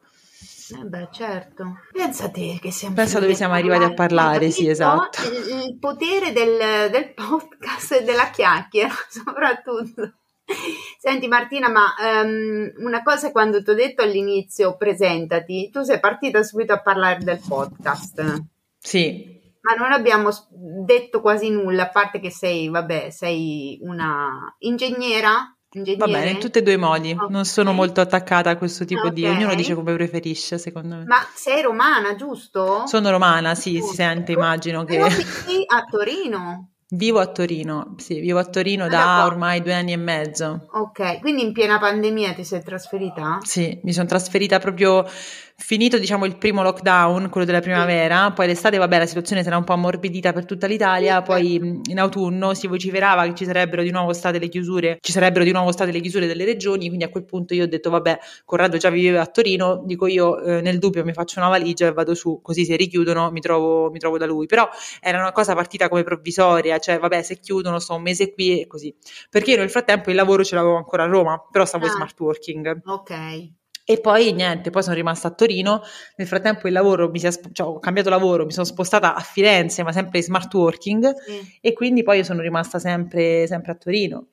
[0.76, 1.80] Eh beh, certo.
[1.92, 5.20] Pensa te che siamo Pensa dove siamo arrivati a parlare, sì, esatto.
[5.24, 10.14] Il, il potere del, del, podcast e della chiacchiera, soprattutto.
[10.98, 16.44] Senti Martina, ma um, una cosa quando ti ho detto all'inizio presentati, tu sei partita
[16.44, 18.44] subito a parlare del podcast.
[18.78, 19.36] Sì.
[19.62, 26.12] Ma non abbiamo detto quasi nulla, a parte che sei, vabbè, sei una ingegnera Ingegnere?
[26.12, 27.12] Va bene, in tutti e due i modi.
[27.12, 27.30] Okay.
[27.30, 29.14] Non sono molto attaccata a questo tipo okay.
[29.14, 29.26] di...
[29.26, 31.06] Ognuno dice come preferisce, secondo me.
[31.06, 32.86] Ma sei romana, giusto?
[32.88, 33.90] Sono romana, sì, giusto.
[33.90, 35.00] si sente, immagino che...
[35.00, 36.72] A Torino.
[36.90, 40.68] Vivo a Torino, sì, vivo a Torino da ormai due anni e mezzo.
[40.72, 43.40] Ok, quindi in piena pandemia ti sei trasferita?
[43.42, 45.06] Sì, mi sono trasferita proprio
[45.60, 49.58] finito diciamo il primo lockdown, quello della primavera, poi l'estate vabbè la situazione si era
[49.58, 53.90] un po' ammorbidita per tutta l'Italia, poi in autunno si vociferava che ci sarebbero di
[53.90, 57.10] nuovo state le chiusure, ci sarebbero di nuovo state le chiusure delle regioni, quindi a
[57.10, 60.78] quel punto io ho detto vabbè Corrado già viveva a Torino, dico io eh, nel
[60.78, 64.18] dubbio mi faccio una valigia e vado su, così se richiudono mi trovo, mi trovo
[64.20, 64.70] da lui, però
[65.02, 68.68] era una cosa partita come provvisoria, cioè vabbè se chiudono sto un mese qui e
[68.68, 68.96] così,
[69.30, 71.88] perché io nel frattempo il lavoro ce l'avevo ancora a Roma, però stavo ah.
[71.88, 72.82] in smart working.
[72.86, 73.56] Ok.
[73.90, 75.82] E poi niente, poi sono rimasta a Torino.
[76.18, 79.22] Nel frattempo il lavoro mi si è, cioè, ho cambiato lavoro, mi sono spostata a
[79.22, 81.58] Firenze, ma sempre in smart working, sì.
[81.62, 84.26] e quindi poi sono rimasta sempre, sempre a Torino.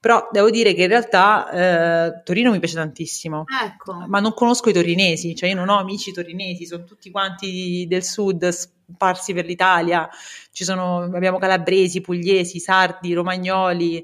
[0.00, 4.06] Però devo dire che in realtà eh, Torino mi piace tantissimo, ecco.
[4.08, 8.04] ma non conosco i torinesi, cioè io non ho amici torinesi, sono tutti quanti del
[8.04, 10.08] sud sparsi per l'Italia.
[10.50, 14.02] Ci sono, abbiamo calabresi, pugliesi, sardi, romagnoli,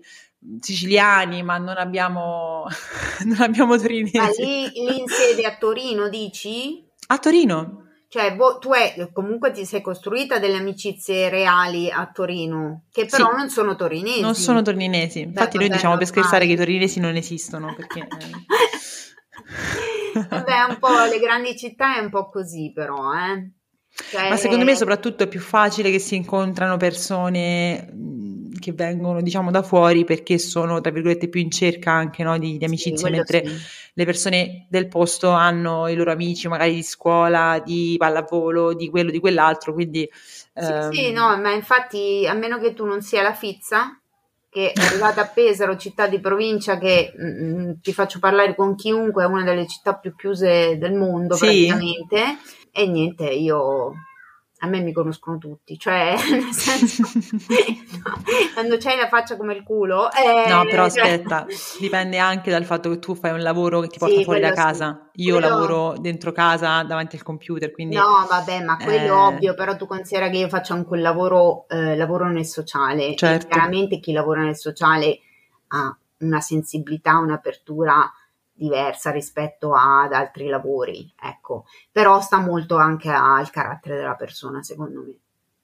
[0.61, 2.64] siciliani, ma non abbiamo,
[3.24, 4.16] non abbiamo torinesi.
[4.16, 6.85] Ma lì, lì in sede a Torino, dici?
[7.09, 7.85] A Torino.
[8.09, 13.31] Cioè, boh, tu è, comunque ti sei costruita delle amicizie reali a Torino, che però
[13.31, 14.20] sì, non sono torinesi.
[14.20, 15.20] Non sono torinesi.
[15.20, 17.72] Infatti, Beh, noi diciamo per scherzare che i torinesi non esistono.
[17.72, 18.09] Perché, eh.
[20.29, 23.53] Vabbè, un po' le grandi città è un po' così, però, eh.
[24.11, 24.29] Cioè...
[24.29, 27.92] Ma secondo me, soprattutto, è più facile che si incontrano persone
[28.61, 32.59] che vengono diciamo da fuori perché sono tra virgolette più in cerca anche no, di,
[32.59, 33.57] di, amicizie, sì, mentre sì.
[33.94, 39.11] le persone del posto hanno i loro amici magari di scuola, di pallavolo, di quello,
[39.11, 40.09] di quell'altro, quindi...
[40.12, 40.90] Sì, ehm...
[40.92, 43.99] sì, no, ma infatti a meno che tu non sia la Fizza,
[44.49, 48.55] che è arrivata a Pesaro, città di provincia che mh, mm, mm, ti faccio parlare
[48.55, 51.44] con chiunque, è una delle città più chiuse del mondo sì.
[51.44, 52.38] praticamente,
[52.73, 53.92] e niente, io
[54.62, 59.62] a me mi conoscono tutti, cioè nel senso no, quando c'hai la faccia come il
[59.62, 60.11] culo.
[60.12, 61.03] Eh, no, però cioè...
[61.03, 61.46] aspetta,
[61.79, 64.53] dipende anche dal fatto che tu fai un lavoro che ti porta sì, fuori da
[64.53, 65.09] casa.
[65.14, 65.23] Sì.
[65.23, 65.49] Io quello...
[65.49, 67.96] lavoro dentro casa davanti al computer, quindi...
[67.96, 69.11] No, vabbè, ma quello è eh...
[69.11, 73.14] ovvio, però tu considera che io faccio anche un lavoro, eh, lavoro nel sociale.
[73.16, 73.49] Certo.
[73.49, 75.20] chiaramente chi lavora nel sociale
[75.68, 78.12] ha una sensibilità, un'apertura
[78.61, 85.01] diversa rispetto ad altri lavori, ecco, però sta molto anche al carattere della persona, secondo
[85.01, 85.14] me.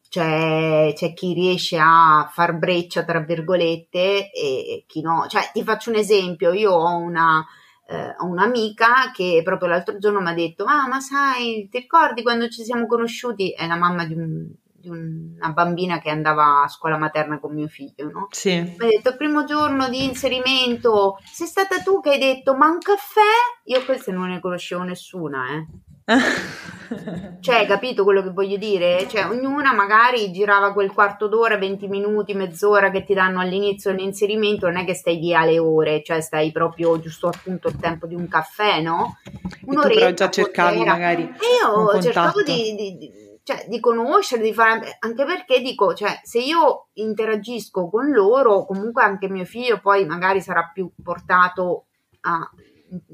[0.09, 5.27] C'è, c'è chi riesce a far breccia, tra virgolette, e chi no.
[5.29, 7.45] Cioè, ti faccio un esempio, io ho una,
[7.87, 12.49] eh, un'amica che proprio l'altro giorno mi ha detto: Ah, ma sai, ti ricordi quando
[12.49, 13.51] ci siamo conosciuti?
[13.51, 14.49] È la mamma di, un,
[14.91, 18.29] di una bambina che andava a scuola materna con mio figlio, no?
[18.31, 18.61] Sì.
[18.61, 22.69] Mi ha detto: Il primo giorno di inserimento, sei stata tu che hai detto: Ma
[22.69, 23.21] un caffè?
[23.65, 25.67] Io queste non ne conoscevo nessuna, eh.
[27.41, 29.09] cioè, capito quello che voglio dire?
[29.09, 34.67] Cioè, ognuna magari girava quel quarto d'ora, 20 minuti, mezz'ora che ti danno all'inizio dell'inserimento,
[34.67, 38.15] non è che stai via le ore, cioè stai proprio giusto appunto il tempo di
[38.15, 39.19] un caffè, no?
[39.65, 39.99] Un'oretta.
[39.99, 41.23] Però già cercavi magari.
[41.23, 41.29] E
[41.61, 43.13] io cercavo di, di, di,
[43.47, 49.05] cioè, di conoscere, di fare, anche perché dico, cioè, se io interagisco con loro, comunque
[49.05, 51.85] anche mio figlio poi magari sarà più portato
[52.23, 52.51] a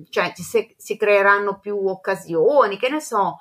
[0.08, 3.40] cioè si, si creeranno più occasioni, che ne so.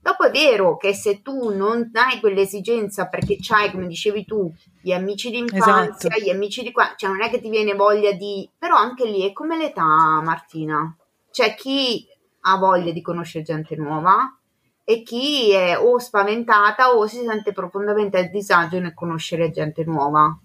[0.00, 4.90] Dopo è vero che se tu non hai quell'esigenza perché c'hai, come dicevi tu, gli
[4.90, 6.20] amici d'infanzia, esatto.
[6.20, 8.50] gli amici di qua, cioè non è che ti viene voglia di...
[8.58, 10.96] però anche lì è come l'età, Martina.
[11.30, 12.04] C'è chi
[12.40, 14.36] ha voglia di conoscere gente nuova
[14.84, 20.38] e chi è o spaventata o si sente profondamente a disagio nel conoscere gente nuova.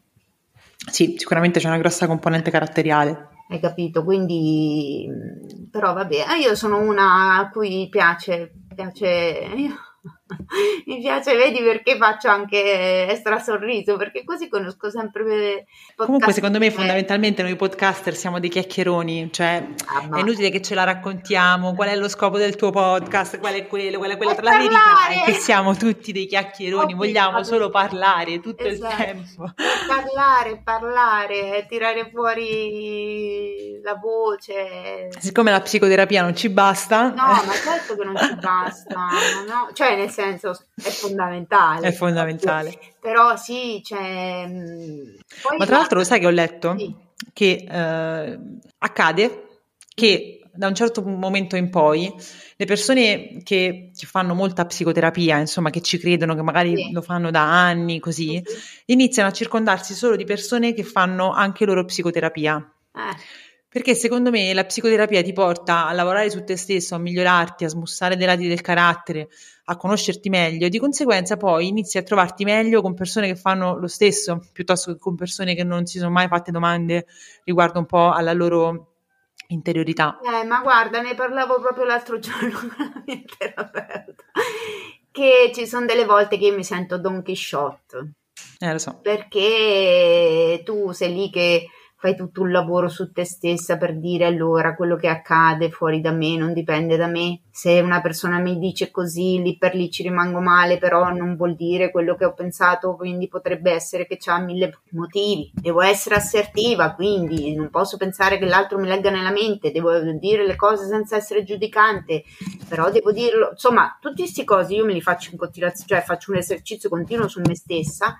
[0.90, 3.30] Sì, sicuramente c'è una grossa componente caratteriale.
[3.50, 4.04] Hai capito?
[4.04, 5.08] Quindi,
[5.70, 9.74] però vabbè, io sono una a cui piace, piace, io
[10.86, 15.66] mi piace, vedi perché faccio anche extra sorriso, perché così conosco sempre
[15.96, 20.76] Comunque secondo me fondamentalmente noi podcaster siamo dei chiacchieroni, cioè ah, è inutile che ce
[20.76, 24.36] la raccontiamo, qual è lo scopo del tuo podcast, qual è quello, qual è quello,
[24.40, 28.94] la verità è che siamo tutti dei chiacchieroni, vogliamo solo parlare tutto esatto.
[28.94, 29.54] il tempo.
[29.88, 35.10] Parlare, parlare, tirare fuori la voce.
[35.18, 37.10] Siccome la psicoterapia non ci basta.
[37.10, 39.08] No, ma certo che non ci basta,
[39.48, 39.70] no?
[39.74, 41.88] cioè nel senso senso è fondamentale.
[41.88, 42.78] È fondamentale.
[43.00, 44.46] Però sì, cioè...
[44.48, 45.16] Mm,
[45.58, 46.76] Ma tra l'altro lo sai che ho letto?
[46.78, 46.96] Sì.
[47.34, 48.40] Che eh,
[48.78, 49.44] accade
[49.94, 52.14] che da un certo momento in poi
[52.56, 56.92] le persone che, che, fanno molta psicoterapia, insomma, che ci credono, che magari sì.
[56.92, 58.58] lo fanno da anni, così, sì.
[58.88, 62.74] iniziano a circondarsi solo di persone che fanno anche loro psicoterapia.
[62.94, 63.48] Eh.
[63.72, 67.70] Perché secondo me la psicoterapia ti porta a lavorare su te stesso, a migliorarti, a
[67.70, 69.30] smussare dei lati del carattere,
[69.66, 73.78] a conoscerti meglio e di conseguenza poi inizi a trovarti meglio con persone che fanno
[73.78, 77.06] lo stesso, piuttosto che con persone che non si sono mai fatte domande
[77.44, 78.94] riguardo un po' alla loro
[79.50, 80.18] interiorità.
[80.20, 84.06] Eh, ma guarda, ne parlavo proprio l'altro giorno con la mia terapeuta,
[85.12, 88.14] che ci sono delle volte che io mi sento Don Quixote.
[88.58, 89.00] Eh, lo so.
[89.02, 91.68] Perché tu sei lì che
[92.00, 96.14] fai tutto un lavoro su te stessa per dire allora quello che accade fuori da
[96.14, 97.42] me non dipende da me.
[97.60, 101.58] Se una persona mi dice così, lì per lì ci rimango male, però non vuol
[101.58, 105.52] dire quello che ho pensato, quindi potrebbe essere che c'ha mille motivi.
[105.54, 110.48] Devo essere assertiva, quindi non posso pensare che l'altro mi legga nella mente, devo dire
[110.48, 112.24] le cose senza essere giudicante,
[112.66, 113.50] però devo dirlo.
[113.52, 117.28] Insomma, tutti questi cose io me li faccio in continuazione, cioè faccio un esercizio continuo
[117.28, 118.18] su me stessa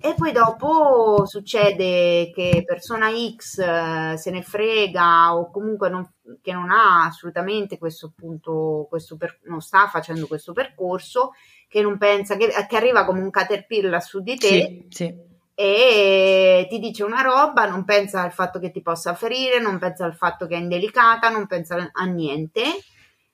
[0.00, 6.08] e poi dopo succede che persona X eh, se ne frega o comunque non,
[6.42, 11.32] che non ha assolutamente questo appunto, questo per, non sta facendo questo percorso,
[11.68, 14.48] che non pensa, che, che arriva come un caterpillar su di te.
[14.48, 15.26] Sì, sì.
[15.54, 20.04] E ti dice una roba, non pensa al fatto che ti possa ferire, non pensa
[20.04, 22.62] al fatto che è indelicata, non pensa a niente.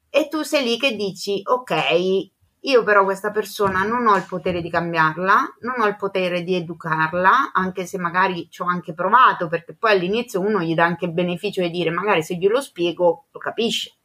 [0.09, 2.33] E tu sei lì che dici: Ok,
[2.67, 6.55] io però questa persona non ho il potere di cambiarla, non ho il potere di
[6.55, 11.05] educarla, anche se magari ci ho anche provato, perché poi all'inizio uno gli dà anche
[11.05, 13.97] il beneficio di dire magari se glielo spiego lo capisce.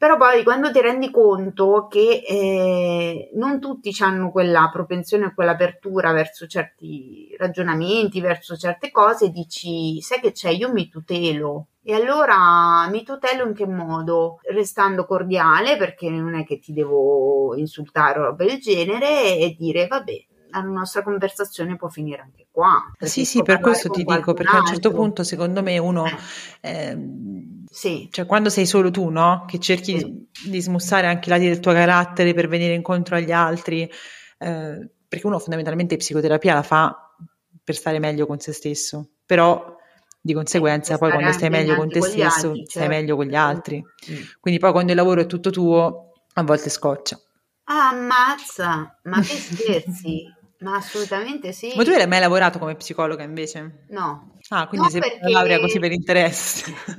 [0.00, 6.10] Però poi quando ti rendi conto che eh, non tutti hanno quella propensione e quell'apertura
[6.12, 11.66] verso certi ragionamenti, verso certe cose, dici, sai che c'è, io mi tutelo.
[11.82, 14.38] E allora mi tutelo in che modo?
[14.44, 19.86] Restando cordiale, perché non è che ti devo insultare o roba del genere, e dire,
[19.86, 22.90] vabbè, la nostra conversazione può finire anche qua.
[23.00, 26.06] Sì, sì, per questo ti dico, perché a un certo punto secondo me uno...
[26.62, 27.49] Eh.
[27.70, 28.08] Eh, sì.
[28.10, 29.44] Cioè, quando sei solo tu, no?
[29.46, 30.50] Che cerchi sì.
[30.50, 35.26] di, smussare anche i lati del tuo carattere per venire incontro agli altri, eh, perché
[35.26, 37.14] uno fondamentalmente psicoterapia la fa
[37.62, 39.76] per stare meglio con se stesso, però
[40.22, 42.88] di conseguenza poi quando stai meglio con te stesso altri, stai certo.
[42.88, 43.82] meglio con gli altri.
[44.10, 44.22] Mm.
[44.40, 47.18] Quindi poi quando il lavoro è tutto tuo, a volte scoccia.
[47.64, 50.24] Ah, ammazza, ma che scherzi?
[50.60, 51.72] Ma assolutamente sì.
[51.74, 53.86] Ma tu hai mai lavorato come psicologa invece?
[53.88, 54.36] No.
[54.52, 55.30] Ah, quindi no, sei perché...
[55.30, 56.74] laurea così per interesse.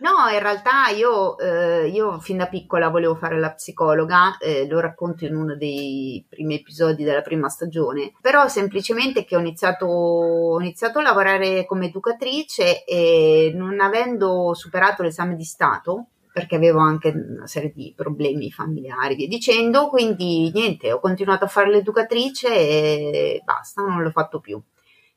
[0.00, 4.66] No, no, in realtà io, eh, io, fin da piccola volevo fare la psicologa, eh,
[4.66, 9.86] lo racconto in uno dei primi episodi della prima stagione, però semplicemente che ho iniziato,
[9.86, 16.78] ho iniziato a lavorare come educatrice e non avendo superato l'esame di Stato, perché avevo
[16.78, 22.48] anche una serie di problemi familiari, via dicendo, quindi niente, ho continuato a fare l'educatrice
[22.48, 24.60] e basta, non l'ho fatto più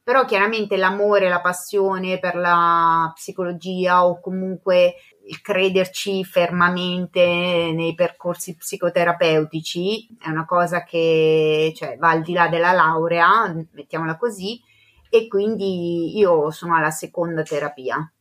[0.04, 4.96] però chiaramente l'amore, la passione per la psicologia o comunque
[5.26, 12.50] il crederci fermamente nei percorsi psicoterapeutici è una cosa che cioè, va al di là
[12.50, 14.62] della laurea, mettiamola così,
[15.10, 18.12] e quindi io sono alla seconda terapia.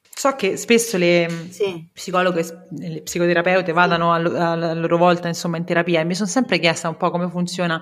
[0.00, 1.88] So che spesso le sì.
[1.92, 4.34] psicologhe le psicoterapeute vadano sì.
[4.34, 7.28] a, a, loro volta insomma in terapia e mi sono sempre chiesta un po' come
[7.28, 7.80] funziona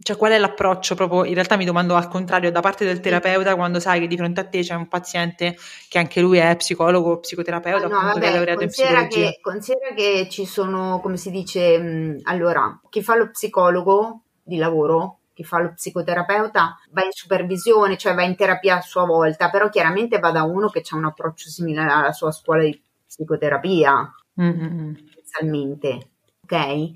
[0.00, 3.56] cioè qual è l'approccio proprio, in realtà mi domando al contrario, da parte del terapeuta
[3.56, 5.56] quando sai che di fronte a te c'è un paziente
[5.88, 9.08] che anche lui è psicologo, psicoterapeuta, ah, no, appunto, vabbè, che è laureato in psicologia.
[9.08, 14.56] Che, considera che ci sono, come si dice, mh, allora, chi fa lo psicologo di
[14.56, 19.50] lavoro, chi fa lo psicoterapeuta va in supervisione, cioè va in terapia a sua volta,
[19.50, 24.14] però chiaramente va da uno che ha un approccio simile alla sua scuola di psicoterapia,
[24.40, 24.94] mm-hmm.
[25.16, 26.08] inizialmente,
[26.42, 26.90] ok?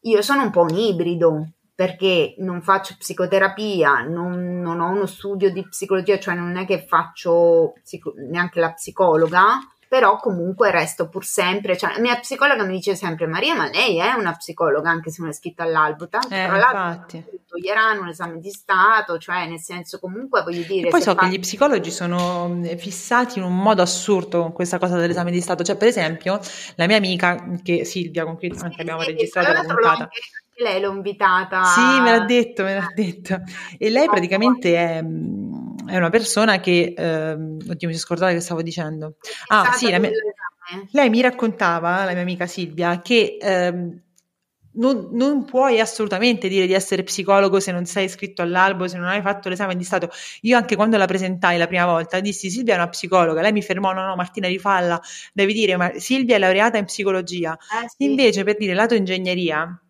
[0.00, 5.52] Io sono un po' un ibrido, perché non faccio psicoterapia, non, non, ho uno studio
[5.52, 11.26] di psicologia, cioè non è che faccio psico- neanche la psicologa, però comunque resto pur
[11.26, 15.10] sempre, cioè la mia psicologa mi dice sempre Maria, ma lei è una psicologa anche
[15.10, 19.46] se non è iscritta all'albo, tanto eh, tra l'altro toglieranno un esame di Stato, cioè
[19.46, 20.88] nel senso comunque voglio dire...
[20.88, 21.20] E poi so fa...
[21.20, 25.62] che gli psicologi sono fissati in un modo assurdo con questa cosa dell'esame di Stato,
[25.62, 26.40] cioè per esempio
[26.76, 30.02] la mia amica, che Silvia, con cui anche abbiamo registrato la puntata...
[30.04, 30.20] Anche
[30.56, 31.64] lei l'ho invitata.
[31.64, 33.40] Sì, me l'ha detto, me l'ha detto.
[33.78, 36.94] E lei praticamente è, è una persona che...
[36.96, 39.16] Eh, oddio, mi sono scordata che stavo dicendo.
[39.48, 40.10] Ah, sì, mia,
[40.92, 43.38] lei mi raccontava, la mia amica Silvia, che...
[43.40, 44.00] Eh,
[44.76, 49.06] non, non, puoi assolutamente dire di essere psicologo se non sei iscritto all'albo, se non
[49.06, 50.10] hai fatto l'esame di Stato.
[50.42, 53.62] Io anche quando la presentai la prima volta dissi Silvia è una psicologa, lei mi
[53.62, 55.00] fermò, no no Martina rifalla,
[55.32, 57.54] devi dire ma Silvia è laureata in psicologia.
[57.54, 58.04] Eh, sì.
[58.04, 59.80] Invece per dire lato ingegneria.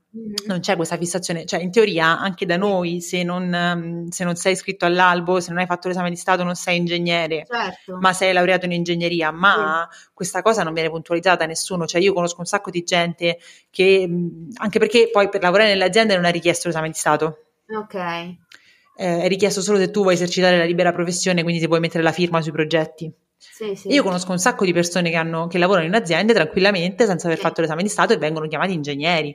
[0.46, 4.34] Non c'è questa fissazione, cioè in teoria anche da noi se non, ehm, se non,
[4.34, 7.98] sei iscritto all'albo, se non hai fatto l'esame di Stato non sei ingegnere, certo.
[8.00, 10.08] ma sei laureato in ingegneria, ma sì.
[10.14, 13.38] questa cosa non viene puntualizzata da nessuno, cioè io conosco un sacco di gente
[13.70, 14.08] che,
[14.54, 17.38] anche perché poi per lavorare nelle aziende non è richiesto l'esame di Stato.
[17.68, 17.94] Ok.
[17.94, 18.38] Eh,
[18.96, 22.12] è richiesto solo se tu vuoi esercitare la libera professione, quindi se vuoi mettere la
[22.12, 23.12] firma sui progetti.
[23.52, 23.88] Sì, sì.
[23.88, 27.38] Io conosco un sacco di persone che, hanno, che, lavorano in aziende tranquillamente senza aver
[27.38, 27.44] sì.
[27.44, 29.34] fatto l'esame di Stato e vengono chiamati ingegneri.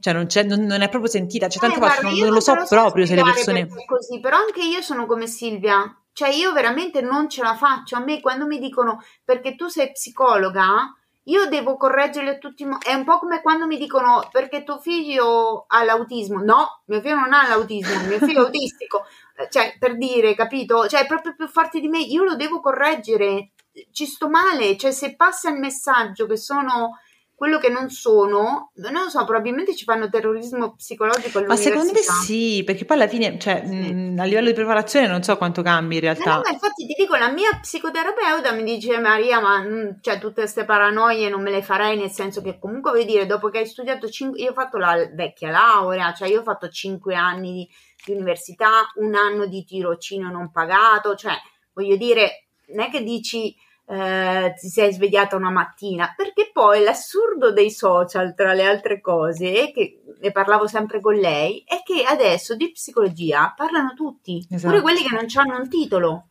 [0.00, 3.06] Cioè non, non, non, è proprio sentita, cioè, tante volte non, non, lo so proprio
[3.06, 3.68] se le persone...
[3.86, 7.96] Così, però anche io sono come Silvia, cioè io veramente non ce la faccio.
[7.96, 10.92] A me quando mi dicono perché tu sei psicologa,
[11.24, 12.86] io devo correggerli a tutti i modi.
[12.86, 16.42] È un po' come quando mi dicono perché tuo figlio ha l'autismo.
[16.42, 19.04] No, mio figlio non ha l'autismo, mio figlio è autistico
[19.50, 20.86] cioè, per dire, capito?
[20.86, 23.50] Cioè, è proprio più forte di me, io lo devo correggere,
[23.92, 26.98] ci sto male, cioè se passa il messaggio che sono
[27.34, 31.98] quello che non sono, non lo so, probabilmente ci fanno terrorismo psicologico Ma secondo me
[31.98, 33.92] sì, perché poi alla fine, cioè, sì.
[33.92, 36.36] mh, a livello di preparazione non so quanto cambi in realtà.
[36.36, 40.42] No, no, infatti ti dico, la mia psicoterapeuta mi dice Maria, ma mh, cioè, tutte
[40.42, 43.66] queste paranoie non me le farei, nel senso che comunque vuoi dire, dopo che hai
[43.66, 47.68] studiato, cinque, io ho fatto la vecchia laurea, cioè io ho fatto 5 anni di
[48.04, 51.34] di università, un anno di tirocinio non pagato, cioè
[51.72, 53.54] voglio dire, non è che dici
[53.86, 59.70] eh, ti sei svegliata una mattina, perché poi l'assurdo dei social, tra le altre cose,
[59.72, 64.68] che ne parlavo sempre con lei, è che adesso di psicologia parlano tutti, esatto.
[64.68, 66.28] pure quelli che non hanno un titolo.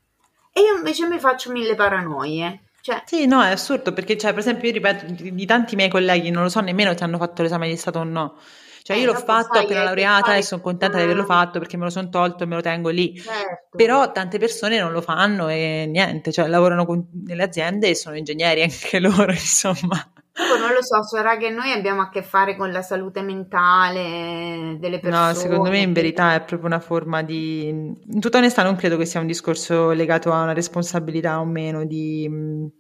[0.52, 2.62] E io invece mi faccio mille paranoie.
[2.82, 5.90] Cioè, sì, no, è assurdo perché, cioè, per esempio, io ripeto, di, di tanti miei
[5.90, 8.36] colleghi non lo so nemmeno se hanno fatto l'esame di Stato o no.
[8.84, 11.86] Cioè, eh, io l'ho fatto appena laureata e sono contenta di averlo fatto perché me
[11.86, 13.18] lo sono tolto e me lo tengo lì.
[13.18, 13.78] Certo.
[13.78, 18.18] Però tante persone non lo fanno e niente, cioè lavorano con, nelle aziende e sono
[18.18, 20.12] ingegneri anche loro, insomma.
[20.36, 25.00] Non lo so, sarà che noi abbiamo a che fare con la salute mentale delle
[25.00, 25.28] persone.
[25.28, 27.68] No, secondo me in verità è proprio una forma di...
[27.68, 31.86] In tutta onestà non credo che sia un discorso legato a una responsabilità o meno
[31.86, 32.30] di,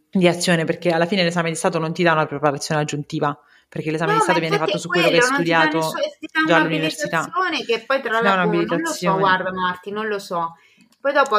[0.09, 3.37] di azione, perché alla fine l'esame di Stato non ti dà una preparazione aggiuntiva
[3.73, 6.57] perché l'esame no, di Stato viene fatto su quello, quello che hai studiato nessun, già
[6.57, 7.31] all'università.
[7.65, 10.53] Che poi tra l'altro non lo so, guarda Marti, non lo so.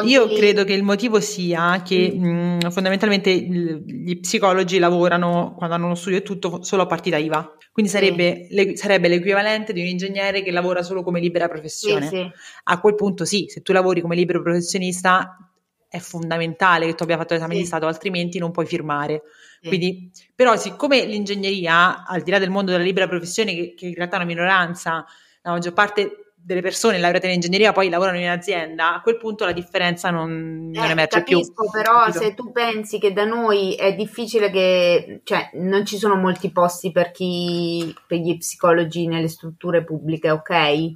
[0.03, 0.35] Io lì...
[0.35, 2.57] credo che il motivo sia che mm.
[2.57, 7.55] mh, fondamentalmente gli psicologi lavorano quando hanno uno studio e tutto solo a partita IVA.
[7.71, 8.53] Quindi sarebbe, sì.
[8.53, 12.07] le, sarebbe, l'equivalente di un ingegnere che lavora solo come libera professione.
[12.09, 12.31] Sì, sì.
[12.65, 15.37] A quel punto sì, se tu lavori come libero professionista
[15.87, 17.61] è fondamentale che tu abbia fatto l'esame sì.
[17.61, 19.23] di Stato, altrimenti non puoi firmare.
[19.61, 19.67] Sì.
[19.67, 23.93] Quindi, però, siccome l'ingegneria, al di là del mondo della libera professione, che, che in
[23.93, 25.05] realtà è una minoranza,
[25.41, 29.45] la maggior parte delle persone laureate in ingegneria poi lavorano in azienda, a quel punto
[29.45, 31.71] la differenza non, non eh, emerge capisco, più.
[31.71, 32.19] però capito?
[32.19, 36.91] se tu pensi che da noi è difficile che, cioè non ci sono molti posti
[36.91, 40.91] per chi, per gli psicologi nelle strutture pubbliche, ok?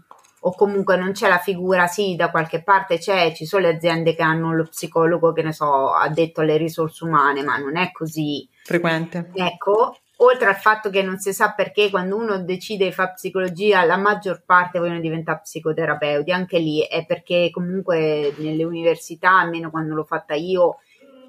[0.49, 4.15] O comunque non c'è la figura, sì, da qualche parte c'è, ci sono le aziende
[4.15, 7.91] che hanno lo psicologo che ne so, ha detto alle risorse umane, ma non è
[7.91, 9.29] così frequente.
[9.35, 13.83] Ecco, oltre al fatto che non si sa perché quando uno decide di fare psicologia
[13.83, 19.93] la maggior parte vogliono diventare psicoterapeuti, anche lì è perché comunque nelle università, almeno quando
[19.93, 20.77] l'ho fatta io,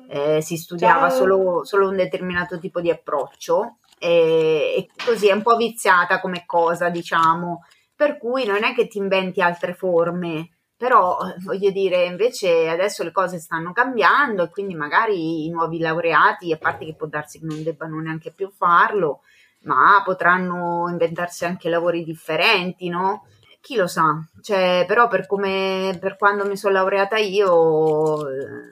[0.09, 5.43] eh, si studiava solo, solo, un determinato tipo di approccio e, e così è un
[5.43, 7.65] po' viziata come cosa, diciamo,
[8.01, 13.13] per cui non è che ti inventi altre forme però voglio dire, invece adesso le
[13.13, 17.45] cose stanno cambiando e quindi magari i nuovi laureati, a parte che può darsi che
[17.45, 19.21] non debbano neanche più farlo,
[19.65, 23.27] ma potranno inventarsi anche lavori differenti, no?
[23.61, 28.25] Chi lo sa, cioè, però per, come, per quando mi sono laureata io,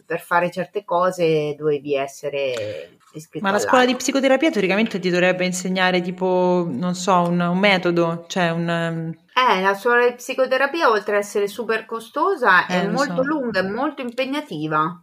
[0.06, 3.44] per fare certe cose dovevi essere iscritto.
[3.44, 8.24] Ma la scuola di psicoterapia teoricamente ti dovrebbe insegnare tipo, non so, un, un metodo,
[8.28, 13.22] cioè un eh, la scuola di psicoterapia, oltre ad essere super costosa, eh, è molto
[13.22, 13.22] so.
[13.22, 15.00] lunga e molto impegnativa.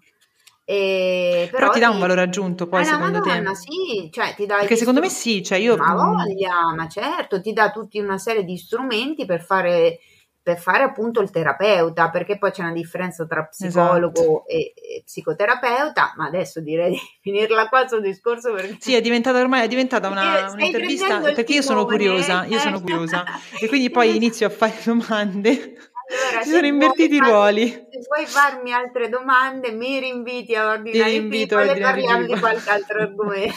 [0.68, 3.56] E, però, però, ti dà un valore aggiunto poi eh, secondo Madonna, te?
[3.56, 5.78] sì, cioè ti dà Perché secondo me sì, cioè io...
[5.78, 10.00] Ma voglia, ma certo, ti dà tutta una serie di strumenti per fare
[10.46, 14.46] per fare appunto il terapeuta, perché poi c'è una differenza tra psicologo esatto.
[14.46, 18.78] e, e, psicoterapeuta, ma adesso direi di finirla qua sul discorso perché...
[18.78, 23.24] Sì, è diventata ormai è diventata una, un'intervista, perché io sono curiosa, io sono curiosa,
[23.60, 25.74] e quindi poi inizio a fare domande
[26.08, 27.68] allora, si sono invertiti i ruoli.
[27.68, 32.70] Se vuoi farmi altre domande, mi rinviti a ordinare il piccolo e parliamo di qualche
[32.70, 33.56] altro argomento.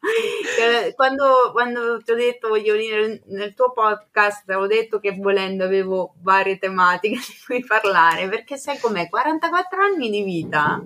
[0.96, 6.14] quando, quando ti ho detto voglio venire nel tuo podcast, ho detto che volendo avevo
[6.22, 10.82] varie tematiche di cui parlare, perché sai com'è, 44 anni di vita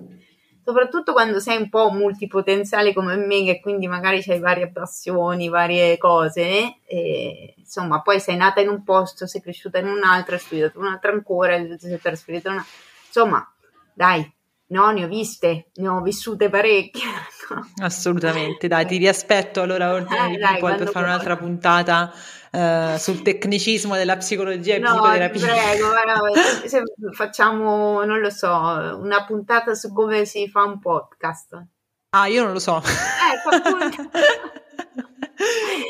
[0.67, 5.97] soprattutto quando sei un po' multipotenziale come me, che quindi magari hai varie passioni, varie
[5.97, 10.41] cose, e, insomma, poi sei nata in un posto, sei cresciuta in un altro, hai
[10.41, 12.65] studiato un altro ancora, ti sei trasferita in una...
[13.05, 13.53] Insomma,
[13.93, 14.33] dai,
[14.67, 17.03] no, ne ho viste, ne ho vissute parecchie.
[17.83, 22.13] Assolutamente, dai, ti riaspetto allora ordine eh, dai, per fare un'altra puntata
[22.51, 25.45] eh, sul tecnicismo della psicologia e no, psicoterapia.
[25.45, 25.87] Prego,
[26.63, 31.65] se, se facciamo, non lo so, una puntata su come si fa un podcast.
[32.11, 32.77] Ah, io non lo so.
[32.77, 33.49] Ecco,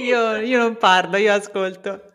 [0.02, 2.14] io, io non parlo, io ascolto.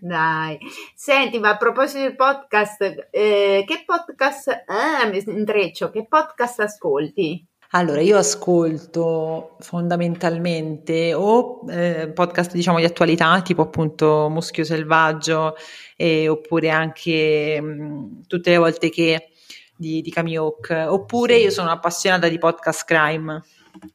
[0.00, 0.58] Dai,
[0.94, 7.46] senti, ma a proposito di podcast, eh, che podcast, eh, mi intreccio, che podcast ascolti?
[7.72, 15.54] Allora, io ascolto fondamentalmente o eh, podcast diciamo di attualità, tipo appunto Muschio Selvaggio,
[15.94, 19.32] eh, oppure anche mh, mm, tutte le volte che
[19.76, 23.42] di, di Camille Hawk, oppure io sono appassionata di podcast crime.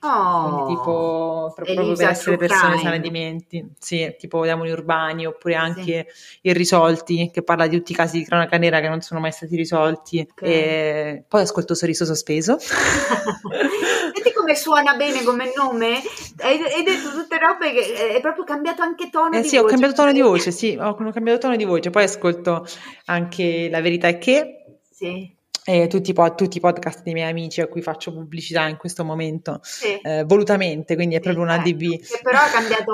[0.01, 6.07] Oh, tipo proprio per essere persone sane di mente, sì, tipo Demoni Urbani oppure anche
[6.09, 6.39] sì.
[6.47, 9.55] Irrisolti che parla di tutti i casi di cronaca nera che non sono mai stati
[9.55, 10.27] risolti.
[10.31, 10.49] Okay.
[10.49, 12.57] E poi ascolto Sorriso Sospeso.
[12.59, 16.01] Senti come suona bene come nome?
[16.39, 19.67] Hai, hai, detto tutte robe che è proprio cambiato anche tono eh, di sì, voce.
[19.67, 21.89] ho cambiato tono di voce, sì, ho cambiato tono di voce.
[21.89, 22.65] Poi ascolto
[23.05, 24.79] anche La verità è che.
[24.89, 28.77] Sì e tutti, i tutti, i podcast dei miei amici a cui faccio pubblicità in
[28.77, 29.97] questo momento sì.
[30.01, 31.99] eh, volutamente, quindi è proprio una DB.
[31.99, 32.93] Che però ha cambiato,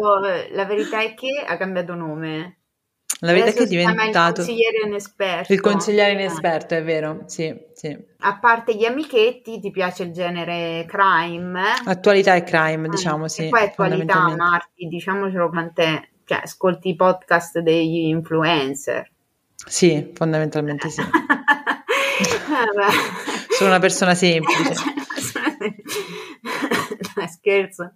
[0.52, 2.58] la verità è che ha cambiato nome.
[3.22, 5.54] La verità Adesso è che è diventato il consigliere inesperto.
[5.54, 7.98] Il consigliere inesperto, è vero, sì, sì.
[8.20, 11.62] A parte gli amichetti, ti piace il genere crime?
[11.84, 13.48] Attualità e crime, ah, diciamo, sì.
[13.48, 19.12] E poi attualità, Marti, diciamocelo quant'è, cioè ascolti i podcast degli influencer.
[19.66, 21.02] Sì, fondamentalmente sì.
[23.50, 24.74] Sono una persona semplice.
[27.16, 27.92] no, scherzo.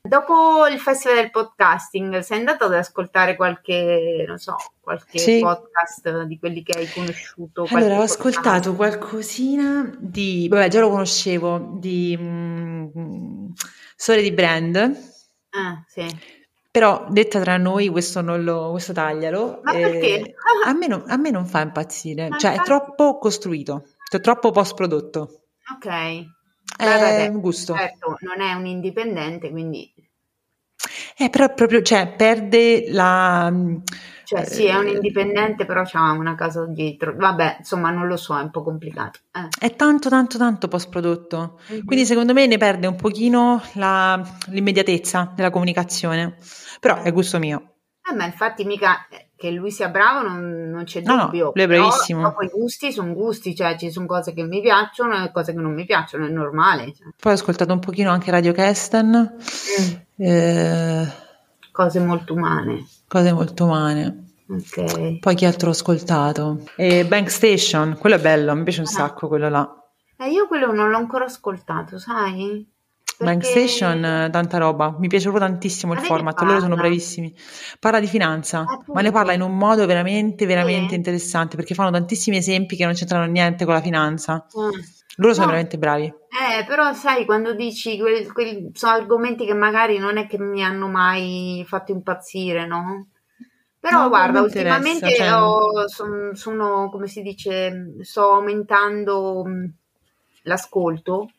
[0.00, 5.40] Dopo il festival del podcasting, sei andato ad ascoltare qualche, non so, qualche sì.
[5.40, 7.66] podcast di quelli che hai conosciuto?
[7.70, 13.50] Allora, ho ascoltato qualcosina di, vabbè, già lo conoscevo, di mm,
[13.96, 14.76] Storie di Brand.
[15.50, 16.40] Ah, sì.
[16.72, 19.60] Però detta tra noi, questo non lo, questo taglialo.
[19.62, 20.34] Ma eh, perché?
[20.64, 22.70] a, me non, a me non fa impazzire, Ma cioè infatti...
[22.70, 25.42] è troppo costruito, cioè troppo post prodotto.
[25.74, 26.26] Ok.
[26.78, 27.76] È un gusto.
[27.76, 29.92] Certo, non è un indipendente, quindi...
[31.18, 33.52] Eh, però proprio, cioè, perde la...
[34.24, 37.14] Cioè, sì, è un eh, indipendente, però c'ha una casa dietro.
[37.14, 39.20] Vabbè, insomma, non lo so, è un po' complicato.
[39.30, 39.66] Eh.
[39.66, 41.60] È tanto, tanto, tanto post-prodotto.
[41.70, 41.84] Mm-hmm.
[41.84, 46.38] Quindi, secondo me, ne perde un pochino la, l'immediatezza della comunicazione.
[46.82, 47.74] Però è gusto mio.
[48.10, 49.06] Eh, ma infatti mica
[49.36, 51.44] che lui sia bravo non, non c'è no, dubbio.
[51.44, 52.22] No, lui è bravissimo.
[52.22, 55.52] Però, poi i gusti sono gusti, cioè ci sono cose che mi piacciono e cose
[55.52, 56.92] che non mi piacciono, è normale.
[56.92, 57.06] Cioè.
[57.16, 59.36] Poi ho ascoltato un pochino anche Radio Kesten.
[59.80, 60.26] Mm.
[60.26, 61.12] Eh,
[61.70, 62.84] cose molto umane.
[63.06, 64.24] Cose molto umane.
[64.48, 65.20] Ok.
[65.20, 66.64] Poi chi altro ho ascoltato?
[66.74, 68.90] E Bank Station, quello è bello, mi piace un ah.
[68.90, 69.72] sacco quello là.
[70.18, 72.68] Eh, io quello non l'ho ancora ascoltato, sai?
[73.22, 74.96] Bank Station, tanta roba.
[74.98, 77.34] Mi piace proprio tantissimo il format, loro sono bravissimi.
[77.78, 78.92] Parla di finanza, Appunto.
[78.92, 80.94] ma ne parla in un modo veramente, veramente sì.
[80.96, 84.46] interessante perché fanno tantissimi esempi che non c'entrano niente con la finanza.
[84.58, 84.80] Mm.
[85.16, 85.52] Loro sono no.
[85.52, 86.04] veramente bravi.
[86.04, 90.64] Eh, però sai, quando dici quelli, quelli sono argomenti che magari non è che mi
[90.64, 93.08] hanno mai fatto impazzire, no?
[93.78, 95.34] Però no, guarda, ultimamente cioè...
[95.34, 99.44] ho, sono, sono, come si dice, sto aumentando
[100.42, 101.30] l'ascolto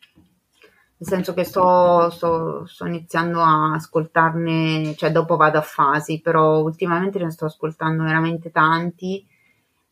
[0.97, 6.59] nel senso che sto, sto, sto, iniziando a ascoltarne, cioè dopo vado a fasi, però
[6.59, 9.25] ultimamente ne sto ascoltando veramente tanti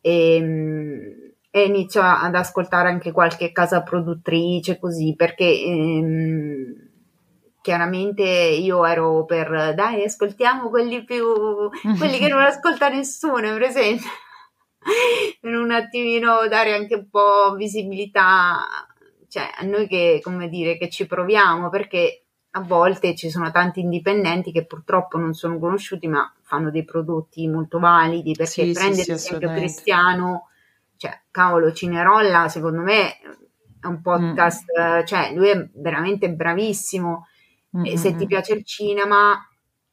[0.02, 6.90] e, e inizio ad ascoltare anche qualche casa produttrice così perché ehm,
[7.62, 11.24] chiaramente io ero per dai ascoltiamo quelli più
[11.98, 14.10] quelli che non ascolta nessuno per esempio
[15.40, 18.66] per un attimino dare anche un po' visibilità
[19.32, 23.80] cioè a noi che, come dire, che ci proviamo perché a volte ci sono tanti
[23.80, 29.04] indipendenti che purtroppo non sono conosciuti ma fanno dei prodotti molto validi perché sì, prende
[29.04, 30.50] sì, l'esempio Cristiano
[30.98, 33.20] cioè cavolo Cinerolla secondo me
[33.80, 35.06] è un podcast mm.
[35.06, 37.28] cioè lui è veramente bravissimo
[37.78, 37.86] mm-hmm.
[37.86, 39.40] e se ti piace il cinema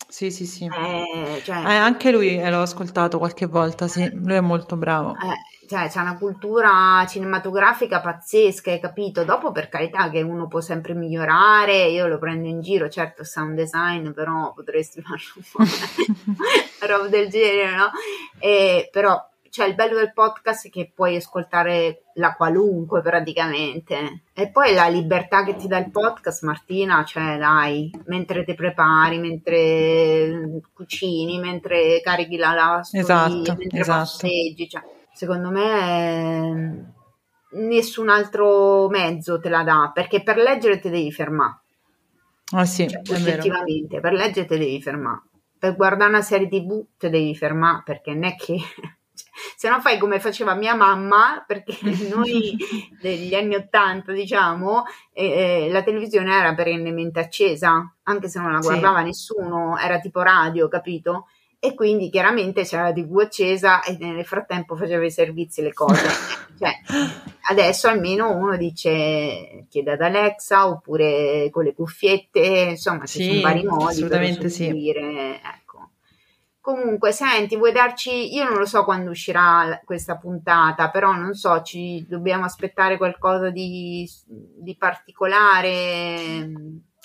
[0.08, 0.64] sì, sì, sì.
[0.64, 5.14] Eh, cioè, eh, anche lui l'ho ascoltato qualche volta, sì, lui è molto bravo.
[5.68, 9.24] Eh, cioè, c'è una cultura cinematografica pazzesca, hai capito?
[9.24, 13.54] Dopo, per carità, che uno può sempre migliorare, io lo prendo in giro, certo, sound
[13.54, 17.90] design, però potresti farlo un po' roba del genere, no?
[18.38, 24.22] E, però, cioè, il bello del podcast è che puoi ascoltare la qualunque praticamente.
[24.32, 29.18] E poi la libertà che ti dà il podcast, Martina, cioè, dai, mentre ti prepari,
[29.18, 33.98] mentre cucini, mentre carichi la lavastoviglie, esatto, mentre esatto.
[33.98, 36.94] passeggi, cioè secondo me
[37.54, 41.58] nessun altro mezzo te la dà, perché per leggere te devi fermare.
[42.52, 45.22] Ah sì, cioè, effettivamente, per leggere te devi fermare.
[45.58, 48.58] Per guardare una serie tv te devi fermare, perché non è che...
[49.56, 51.76] se no fai come faceva mia mamma, perché
[52.14, 52.56] noi
[53.00, 58.98] degli anni Ottanta, diciamo, eh, la televisione era perennemente accesa, anche se non la guardava
[58.98, 59.04] sì.
[59.06, 61.26] nessuno, era tipo radio, capito?
[61.60, 66.06] E quindi chiaramente c'era la tv accesa e nel frattempo faceva i servizi le cose.
[66.58, 66.72] cioè,
[67.50, 73.64] adesso almeno uno dice chiede ad Alexa oppure con le cuffiette, insomma ci sono vari
[73.64, 74.90] modi assolutamente per sì.
[74.90, 75.90] ecco.
[76.60, 81.62] Comunque, senti, vuoi darci, io non lo so quando uscirà questa puntata, però non so,
[81.62, 86.46] ci dobbiamo aspettare qualcosa di, di particolare.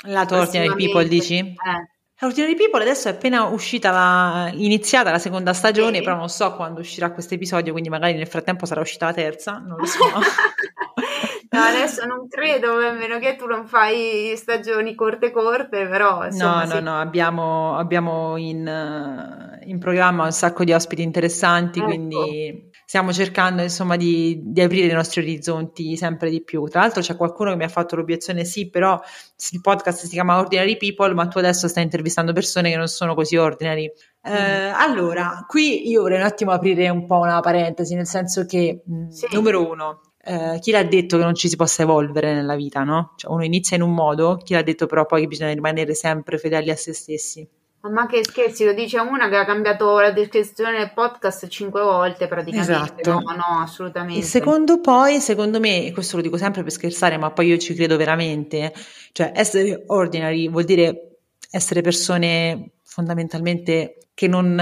[0.07, 1.37] La torta di People, dici?
[1.37, 1.92] Eh.
[2.25, 6.03] Ordinary People adesso è appena uscita la, iniziata la seconda stagione, sì.
[6.03, 9.57] però non so quando uscirà questo episodio, quindi magari nel frattempo sarà uscita la terza,
[9.57, 10.05] non lo so.
[11.51, 16.63] no, adesso non credo, a meno che tu non fai stagioni corte corte, però insomma,
[16.63, 16.81] No, no, sì.
[16.81, 21.87] no, abbiamo, abbiamo in, in, programma un sacco di ospiti interessanti, ecco.
[21.87, 26.65] quindi stiamo cercando insomma di, di, aprire i nostri orizzonti sempre di più.
[26.65, 29.01] Tra l'altro c'è qualcuno che mi ha fatto l'obiezione, sì, però
[29.49, 33.15] il podcast si chiama Ordinary People, ma tu adesso stai intervistando persone che non sono
[33.15, 33.91] così ordinary.
[34.21, 34.73] Eh, mm.
[34.75, 39.07] allora, qui io vorrei un attimo aprire un po' una parentesi, nel senso che, mm,
[39.07, 39.25] sì.
[39.31, 43.13] numero uno, eh, chi l'ha detto che non ci si possa evolvere nella vita, no?
[43.15, 46.37] Cioè uno inizia in un modo, chi l'ha detto però poi che bisogna rimanere sempre
[46.37, 47.49] fedeli a se stessi.
[47.89, 52.27] Ma che scherzi, lo dice una che ha cambiato la descrizione del podcast cinque volte
[52.27, 53.01] praticamente.
[53.01, 53.11] Esatto.
[53.11, 54.21] No, no, assolutamente.
[54.21, 57.73] E secondo poi, secondo me, questo lo dico sempre per scherzare, ma poi io ci
[57.73, 58.73] credo veramente,
[59.11, 61.17] cioè essere ordinary vuol dire
[61.51, 64.55] essere persone fondamentalmente che non,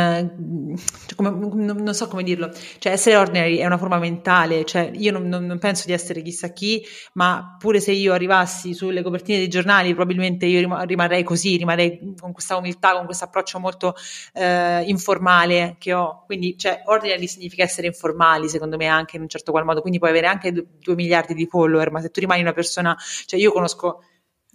[1.06, 2.50] cioè come, non, so come dirlo,
[2.80, 6.54] cioè essere ordinary è una forma mentale, cioè io non, non, penso di essere chissà
[6.54, 6.82] chi,
[7.14, 12.32] ma pure se io arrivassi sulle copertine dei giornali probabilmente io rimarrei così, rimarrei con
[12.32, 13.94] questa umiltà, con questo approccio molto
[14.34, 19.28] eh, informale che ho, quindi cioè ordinary significa essere informali secondo me anche in un
[19.28, 22.40] certo qual modo, quindi puoi avere anche due miliardi di follower, ma se tu rimani
[22.40, 22.96] una persona,
[23.26, 24.04] cioè io conosco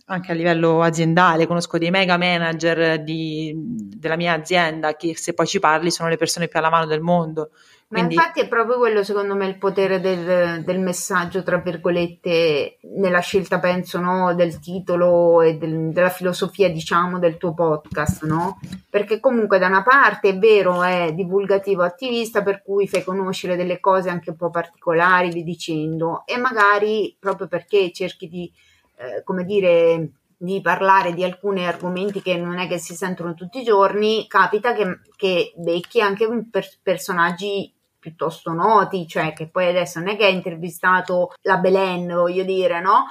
[0.09, 5.47] anche a livello aziendale, conosco dei mega manager di, della mia azienda che se poi
[5.47, 7.51] ci parli sono le persone più alla mano del mondo.
[7.89, 8.17] Quindi...
[8.17, 13.21] Ma infatti è proprio quello, secondo me, il potere del, del messaggio, tra virgolette, nella
[13.21, 18.59] scelta, penso, no, del titolo e del, della filosofia, diciamo, del tuo podcast, no?
[18.91, 23.79] Perché comunque da una parte è vero, è divulgativo attivista, per cui fai conoscere delle
[23.79, 28.53] cose anche un po' particolari, vi dicendo, e magari proprio perché cerchi di,
[28.97, 33.61] eh, come dire, di parlare di alcuni argomenti che non è che si sentono tutti
[33.61, 39.99] i giorni, capita che, che becchi anche per personaggi piuttosto noti, cioè che poi adesso
[39.99, 43.07] non è che ha intervistato la Belen, voglio dire, no?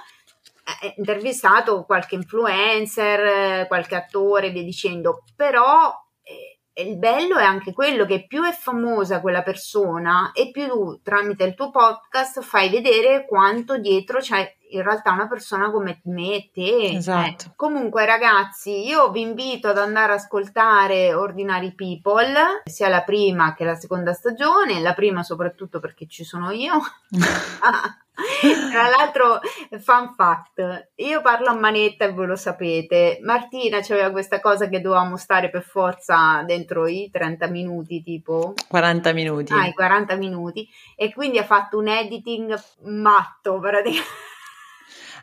[0.68, 8.06] Ha intervistato qualche influencer, qualche attore, via dicendo, però eh, il bello è anche quello
[8.06, 13.26] che più è famosa quella persona e più tu tramite il tuo podcast fai vedere
[13.26, 16.96] quanto dietro c'è in realtà una persona come me te.
[16.96, 17.46] Esatto.
[17.46, 23.54] Eh, comunque, ragazzi, io vi invito ad andare ad ascoltare Ordinary People, sia la prima
[23.54, 26.80] che la seconda stagione, la prima soprattutto perché ci sono io.
[28.72, 29.40] Tra l'altro,
[29.80, 33.20] fun fact, io parlo a manetta e voi lo sapete.
[33.22, 39.14] Martina aveva questa cosa che dovevamo stare per forza dentro i 30 minuti, tipo 40
[39.14, 39.54] minuti.
[39.54, 44.34] Ah, i 40 minuti, e quindi ha fatto un editing matto praticamente.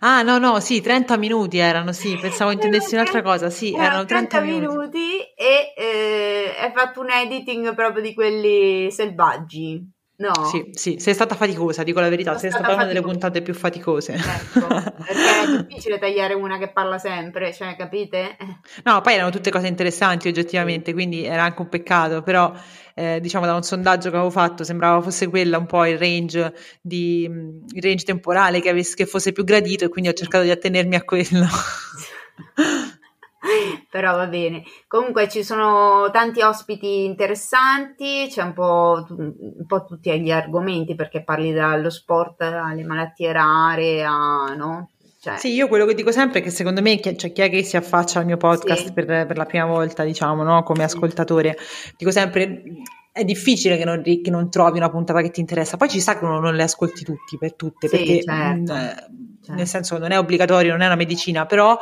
[0.04, 4.38] Ah, no, no, sì, 30 minuti erano, sì, pensavo intendessi un'altra cosa, sì, erano 30,
[4.38, 4.66] 30 minuti.
[4.66, 9.80] minuti e eh, hai fatto un editing proprio di quelli selvaggi.
[10.22, 10.44] No.
[10.44, 13.54] Sì, sì, sei stata faticosa, dico la verità, sei stata, stata una delle puntate più
[13.54, 14.12] faticose.
[14.12, 18.36] Ecco, perché è difficile tagliare una che parla sempre, cioè, capite?
[18.84, 22.52] No, poi erano tutte cose interessanti oggettivamente, quindi era anche un peccato, però
[22.94, 26.54] eh, diciamo da un sondaggio che avevo fatto sembrava fosse quella un po' il range,
[26.80, 30.52] di, il range temporale che, avesse, che fosse più gradito e quindi ho cercato di
[30.52, 31.46] attenermi a quello.
[33.90, 34.62] però va bene.
[34.86, 41.22] Comunque ci sono tanti ospiti interessanti, c'è un po', un po', tutti gli argomenti perché
[41.22, 44.90] parli dallo sport alle malattie rare a no?
[45.20, 45.38] Cioè...
[45.38, 47.76] Sì, io quello che dico sempre è che secondo me cioè, chi è che si
[47.76, 48.92] affaccia al mio podcast sì.
[48.92, 50.64] per, per, la prima volta, diciamo, no?
[50.64, 51.56] come ascoltatore,
[51.96, 52.64] dico sempre
[53.12, 55.76] è difficile che non, che non, trovi una puntata che ti interessa.
[55.76, 58.76] Poi ci sa che uno non le ascolti tutti per tutte, sì, perché certo, mh,
[58.76, 59.52] certo.
[59.52, 61.78] nel senso non è obbligatorio, non è una medicina, però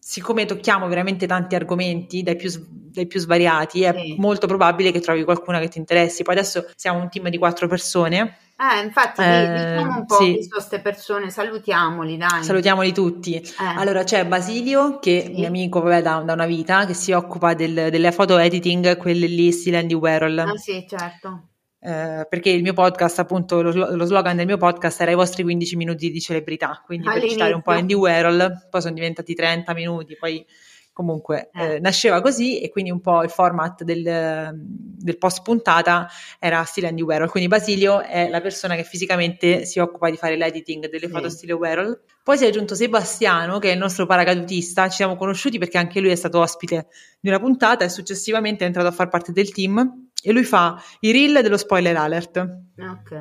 [0.00, 4.16] siccome tocchiamo veramente tanti argomenti dai più, dai più svariati, è sì.
[4.18, 6.22] molto probabile che trovi qualcuna che ti interessi.
[6.22, 8.36] Poi adesso siamo un team di quattro persone.
[8.60, 10.38] Eh, infatti, eh, diciamo un po' sì.
[10.38, 12.42] di queste persone, salutiamoli, dai.
[12.42, 13.36] Salutiamoli tutti.
[13.36, 13.44] Eh.
[13.76, 15.32] Allora, c'è Basilio, che è sì.
[15.32, 19.26] mio amico vabbè, da, da, una vita, che si occupa del, delle foto editing, quelle
[19.26, 20.38] lì, stile Andy Warhol.
[20.38, 21.49] Ah, sì, certo.
[21.82, 25.42] Eh, perché il mio podcast, appunto, lo, lo, slogan del mio podcast era i vostri
[25.42, 27.28] 15 minuti di celebrità, quindi All'inizio.
[27.28, 30.44] per citare un po' Andy Warhol, poi sono diventati 30 minuti, poi
[30.92, 31.76] comunque eh.
[31.76, 36.06] Eh, nasceva così e quindi un po' il format del, del, post puntata
[36.38, 40.36] era stile Andy Warhol, quindi Basilio è la persona che fisicamente si occupa di fare
[40.36, 41.12] l'editing delle sì.
[41.12, 42.02] foto stile Warhol.
[42.22, 46.00] Poi si è aggiunto Sebastiano che è il nostro paracadutista, ci siamo conosciuti perché anche
[46.00, 49.50] lui è stato ospite di una puntata e successivamente è entrato a far parte del
[49.52, 52.38] team e lui fa i reel dello spoiler alert.
[52.78, 53.20] Ok.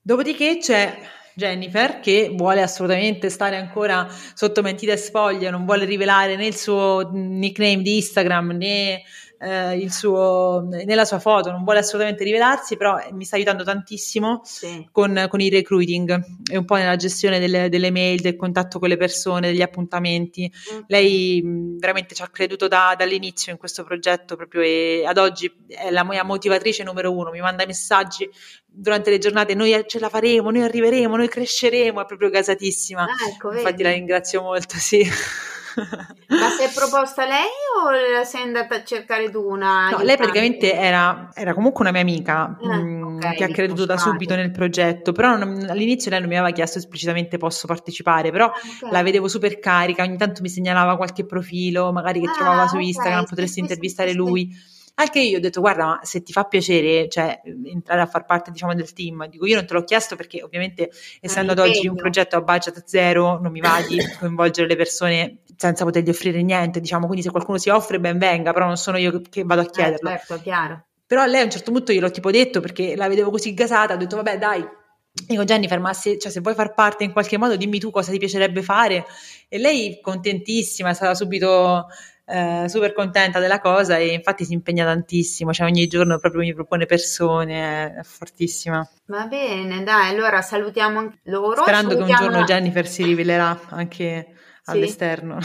[0.00, 0.98] Dopodiché c'è
[1.34, 6.56] Jennifer che vuole assolutamente stare ancora sotto mentita e spoglia, non vuole rivelare né il
[6.56, 9.02] suo nickname di Instagram né
[9.42, 14.86] eh, suo, nella sua foto, non vuole assolutamente rivelarsi, però mi sta aiutando tantissimo sì.
[14.92, 18.90] con, con, il recruiting e un po' nella gestione delle, delle, mail, del contatto con
[18.90, 20.52] le persone, degli appuntamenti.
[20.74, 20.80] Mm.
[20.88, 21.42] Lei
[21.78, 26.04] veramente ci ha creduto da, dall'inizio in questo progetto proprio e ad oggi è la
[26.04, 28.28] mia motivatrice numero uno, mi manda messaggi
[28.66, 33.04] durante le giornate, noi ce la faremo, noi arriveremo, noi cresceremo, è proprio gasatissima.
[33.04, 35.02] Ah, ecco, Infatti la ringrazio molto, sì.
[35.76, 39.90] Ma si è proposta lei o sei andata a cercare tu una?
[39.90, 43.48] No, lei praticamente era, era, comunque una mia amica eh, mh, mm, okay, che ha
[43.48, 47.66] creduto da subito nel progetto, però non, all'inizio lei non mi aveva chiesto esplicitamente posso
[47.66, 48.90] partecipare, però ah, okay.
[48.90, 52.78] la vedevo super carica, ogni tanto mi segnalava qualche profilo, magari che ah, trovava su
[52.78, 53.28] Instagram, okay.
[53.28, 54.50] potresti sì, intervistare sì, lui.
[54.52, 54.78] Sì.
[55.00, 58.50] Anche io ho detto, guarda, ma se ti fa piacere, cioè, entrare a far parte,
[58.50, 60.90] diciamo, del team, dico, io non te l'ho chiesto perché ovviamente,
[61.20, 65.38] essendo ad oggi un progetto a budget zero, non mi va di coinvolgere le persone
[65.60, 68.96] senza potergli offrire niente, diciamo, quindi se qualcuno si offre, ben venga, però non sono
[68.96, 70.08] io che vado a eh, chiederlo.
[70.08, 70.86] Eh, certo, chiaro.
[71.06, 73.92] Però a lei a un certo punto gliel'ho tipo detto perché la vedevo così gasata,
[73.92, 74.66] ho detto, vabbè, dai,
[75.12, 78.10] Dico Jennifer, ma se, cioè, se, vuoi far parte in qualche modo, dimmi tu cosa
[78.10, 79.04] ti piacerebbe fare.
[79.48, 81.88] E lei, contentissima, è stata subito
[82.24, 86.54] eh, super contenta della cosa e infatti si impegna tantissimo, cioè ogni giorno proprio mi
[86.54, 88.88] propone persone, è fortissima.
[89.06, 91.60] Va bene, dai, allora salutiamo anche loro.
[91.60, 92.44] Sperando che un giorno la...
[92.44, 95.38] Jennifer si rivelerà anche all'esterno.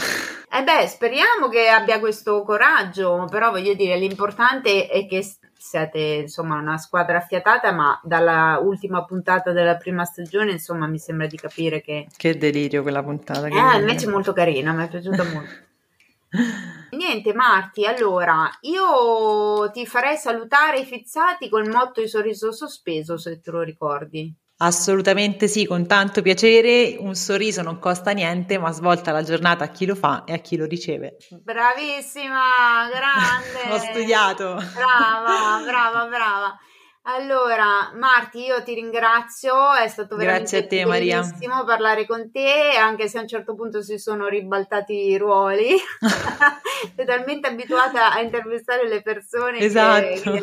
[0.50, 5.22] Eh beh, speriamo che abbia questo coraggio, però voglio dire, l'importante è che
[5.58, 11.26] siate insomma una squadra affiatata, ma dalla ultima puntata della prima stagione, insomma, mi sembra
[11.26, 12.06] di capire che...
[12.16, 13.46] Che delirio quella puntata.
[13.46, 15.64] Eh, invece è molto carina, mi è piaciuta molto.
[16.90, 23.40] Niente, Marti, allora io ti farei salutare i fizzati col motto di sorriso sospeso, se
[23.40, 24.34] te lo ricordi.
[24.58, 26.96] Assolutamente sì, con tanto piacere.
[26.98, 30.38] Un sorriso non costa niente, ma svolta la giornata a chi lo fa e a
[30.38, 31.16] chi lo riceve.
[31.42, 33.68] Bravissima, grande.
[33.70, 34.54] Ho studiato.
[34.74, 36.58] Brava, brava, brava.
[37.08, 43.18] Allora, Marti, io ti ringrazio, è stato veramente te, bellissimo parlare con te, anche se
[43.18, 45.76] a un certo punto si sono ribaltati i ruoli.
[46.96, 50.04] Sei talmente abituata a intervistare le persone esatto.
[50.04, 50.42] che, che,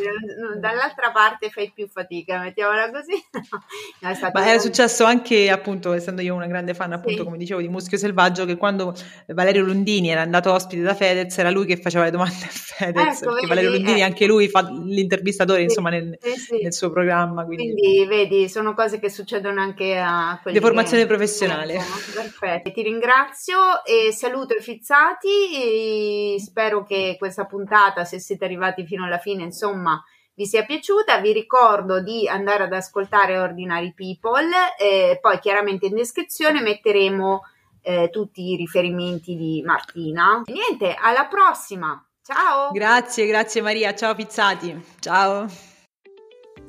[0.58, 3.22] dall'altra parte fai più fatica, mettiamola così.
[4.00, 7.24] no, è Ma era successo anche, appunto, essendo io una grande fan, appunto, sì.
[7.26, 8.96] come dicevo, di Muschio Selvaggio, che quando
[9.28, 13.22] Valerio Lundini era andato ospite da Fedez, era lui che faceva le domande a Fedez,
[13.22, 14.04] ecco, perché vedi, Valerio Lundini, eh.
[14.04, 16.64] anche lui fa l'intervistatore, sì, insomma, nel, sì, sì.
[16.64, 17.46] nel suo programma.
[17.46, 17.74] Quindi.
[17.74, 18.06] quindi.
[18.06, 21.08] vedi, sono cose che succedono anche a quelli di formazione che...
[21.08, 21.74] professionale.
[22.14, 26.36] Perfetto, ti ringrazio e saluto i fizzati.
[26.36, 30.04] E spero che questa puntata, se siete arrivati fino alla fine, insomma,
[30.36, 31.20] vi sia piaciuta.
[31.20, 34.50] Vi ricordo di andare ad ascoltare Ordinary People.
[34.80, 37.42] Eh, poi, chiaramente, in descrizione metteremo.
[37.86, 40.42] Eh, tutti i riferimenti di Martina.
[40.46, 42.02] Niente, alla prossima.
[42.26, 42.72] Ciao.
[42.72, 43.94] Grazie, grazie Maria.
[43.94, 44.82] Ciao Pizzati.
[45.00, 45.73] Ciao.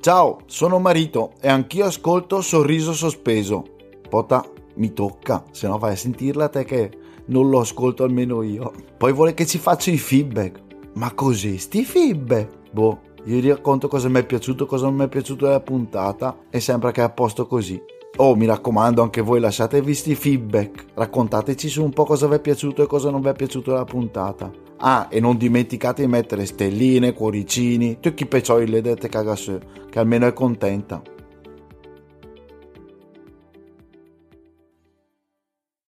[0.05, 3.65] Ciao, sono Marito e anch'io ascolto Sorriso Sospeso.
[4.07, 6.91] Pota, mi tocca, se no vai a sentirla te che
[7.29, 8.71] non lo ascolto almeno io.
[8.99, 10.61] Poi vuole che ci faccia i feedback.
[10.97, 12.71] Ma così, sti feedback?
[12.71, 16.37] Boh, io gli racconto cosa mi è piaciuto, cosa non mi è piaciuto della puntata
[16.51, 17.81] e sembra che è a posto così.
[18.17, 20.85] Oh, mi raccomando, anche voi lasciatevi sti feedback.
[20.95, 23.85] Raccontateci su un po' cosa vi è piaciuto e cosa non vi è piaciuto della
[23.85, 24.53] puntata.
[24.79, 29.61] Ah, e non dimenticate di mettere stelline, cuoricini, tutti i peccioli le dette cagasse,
[29.91, 31.03] che almeno è contenta.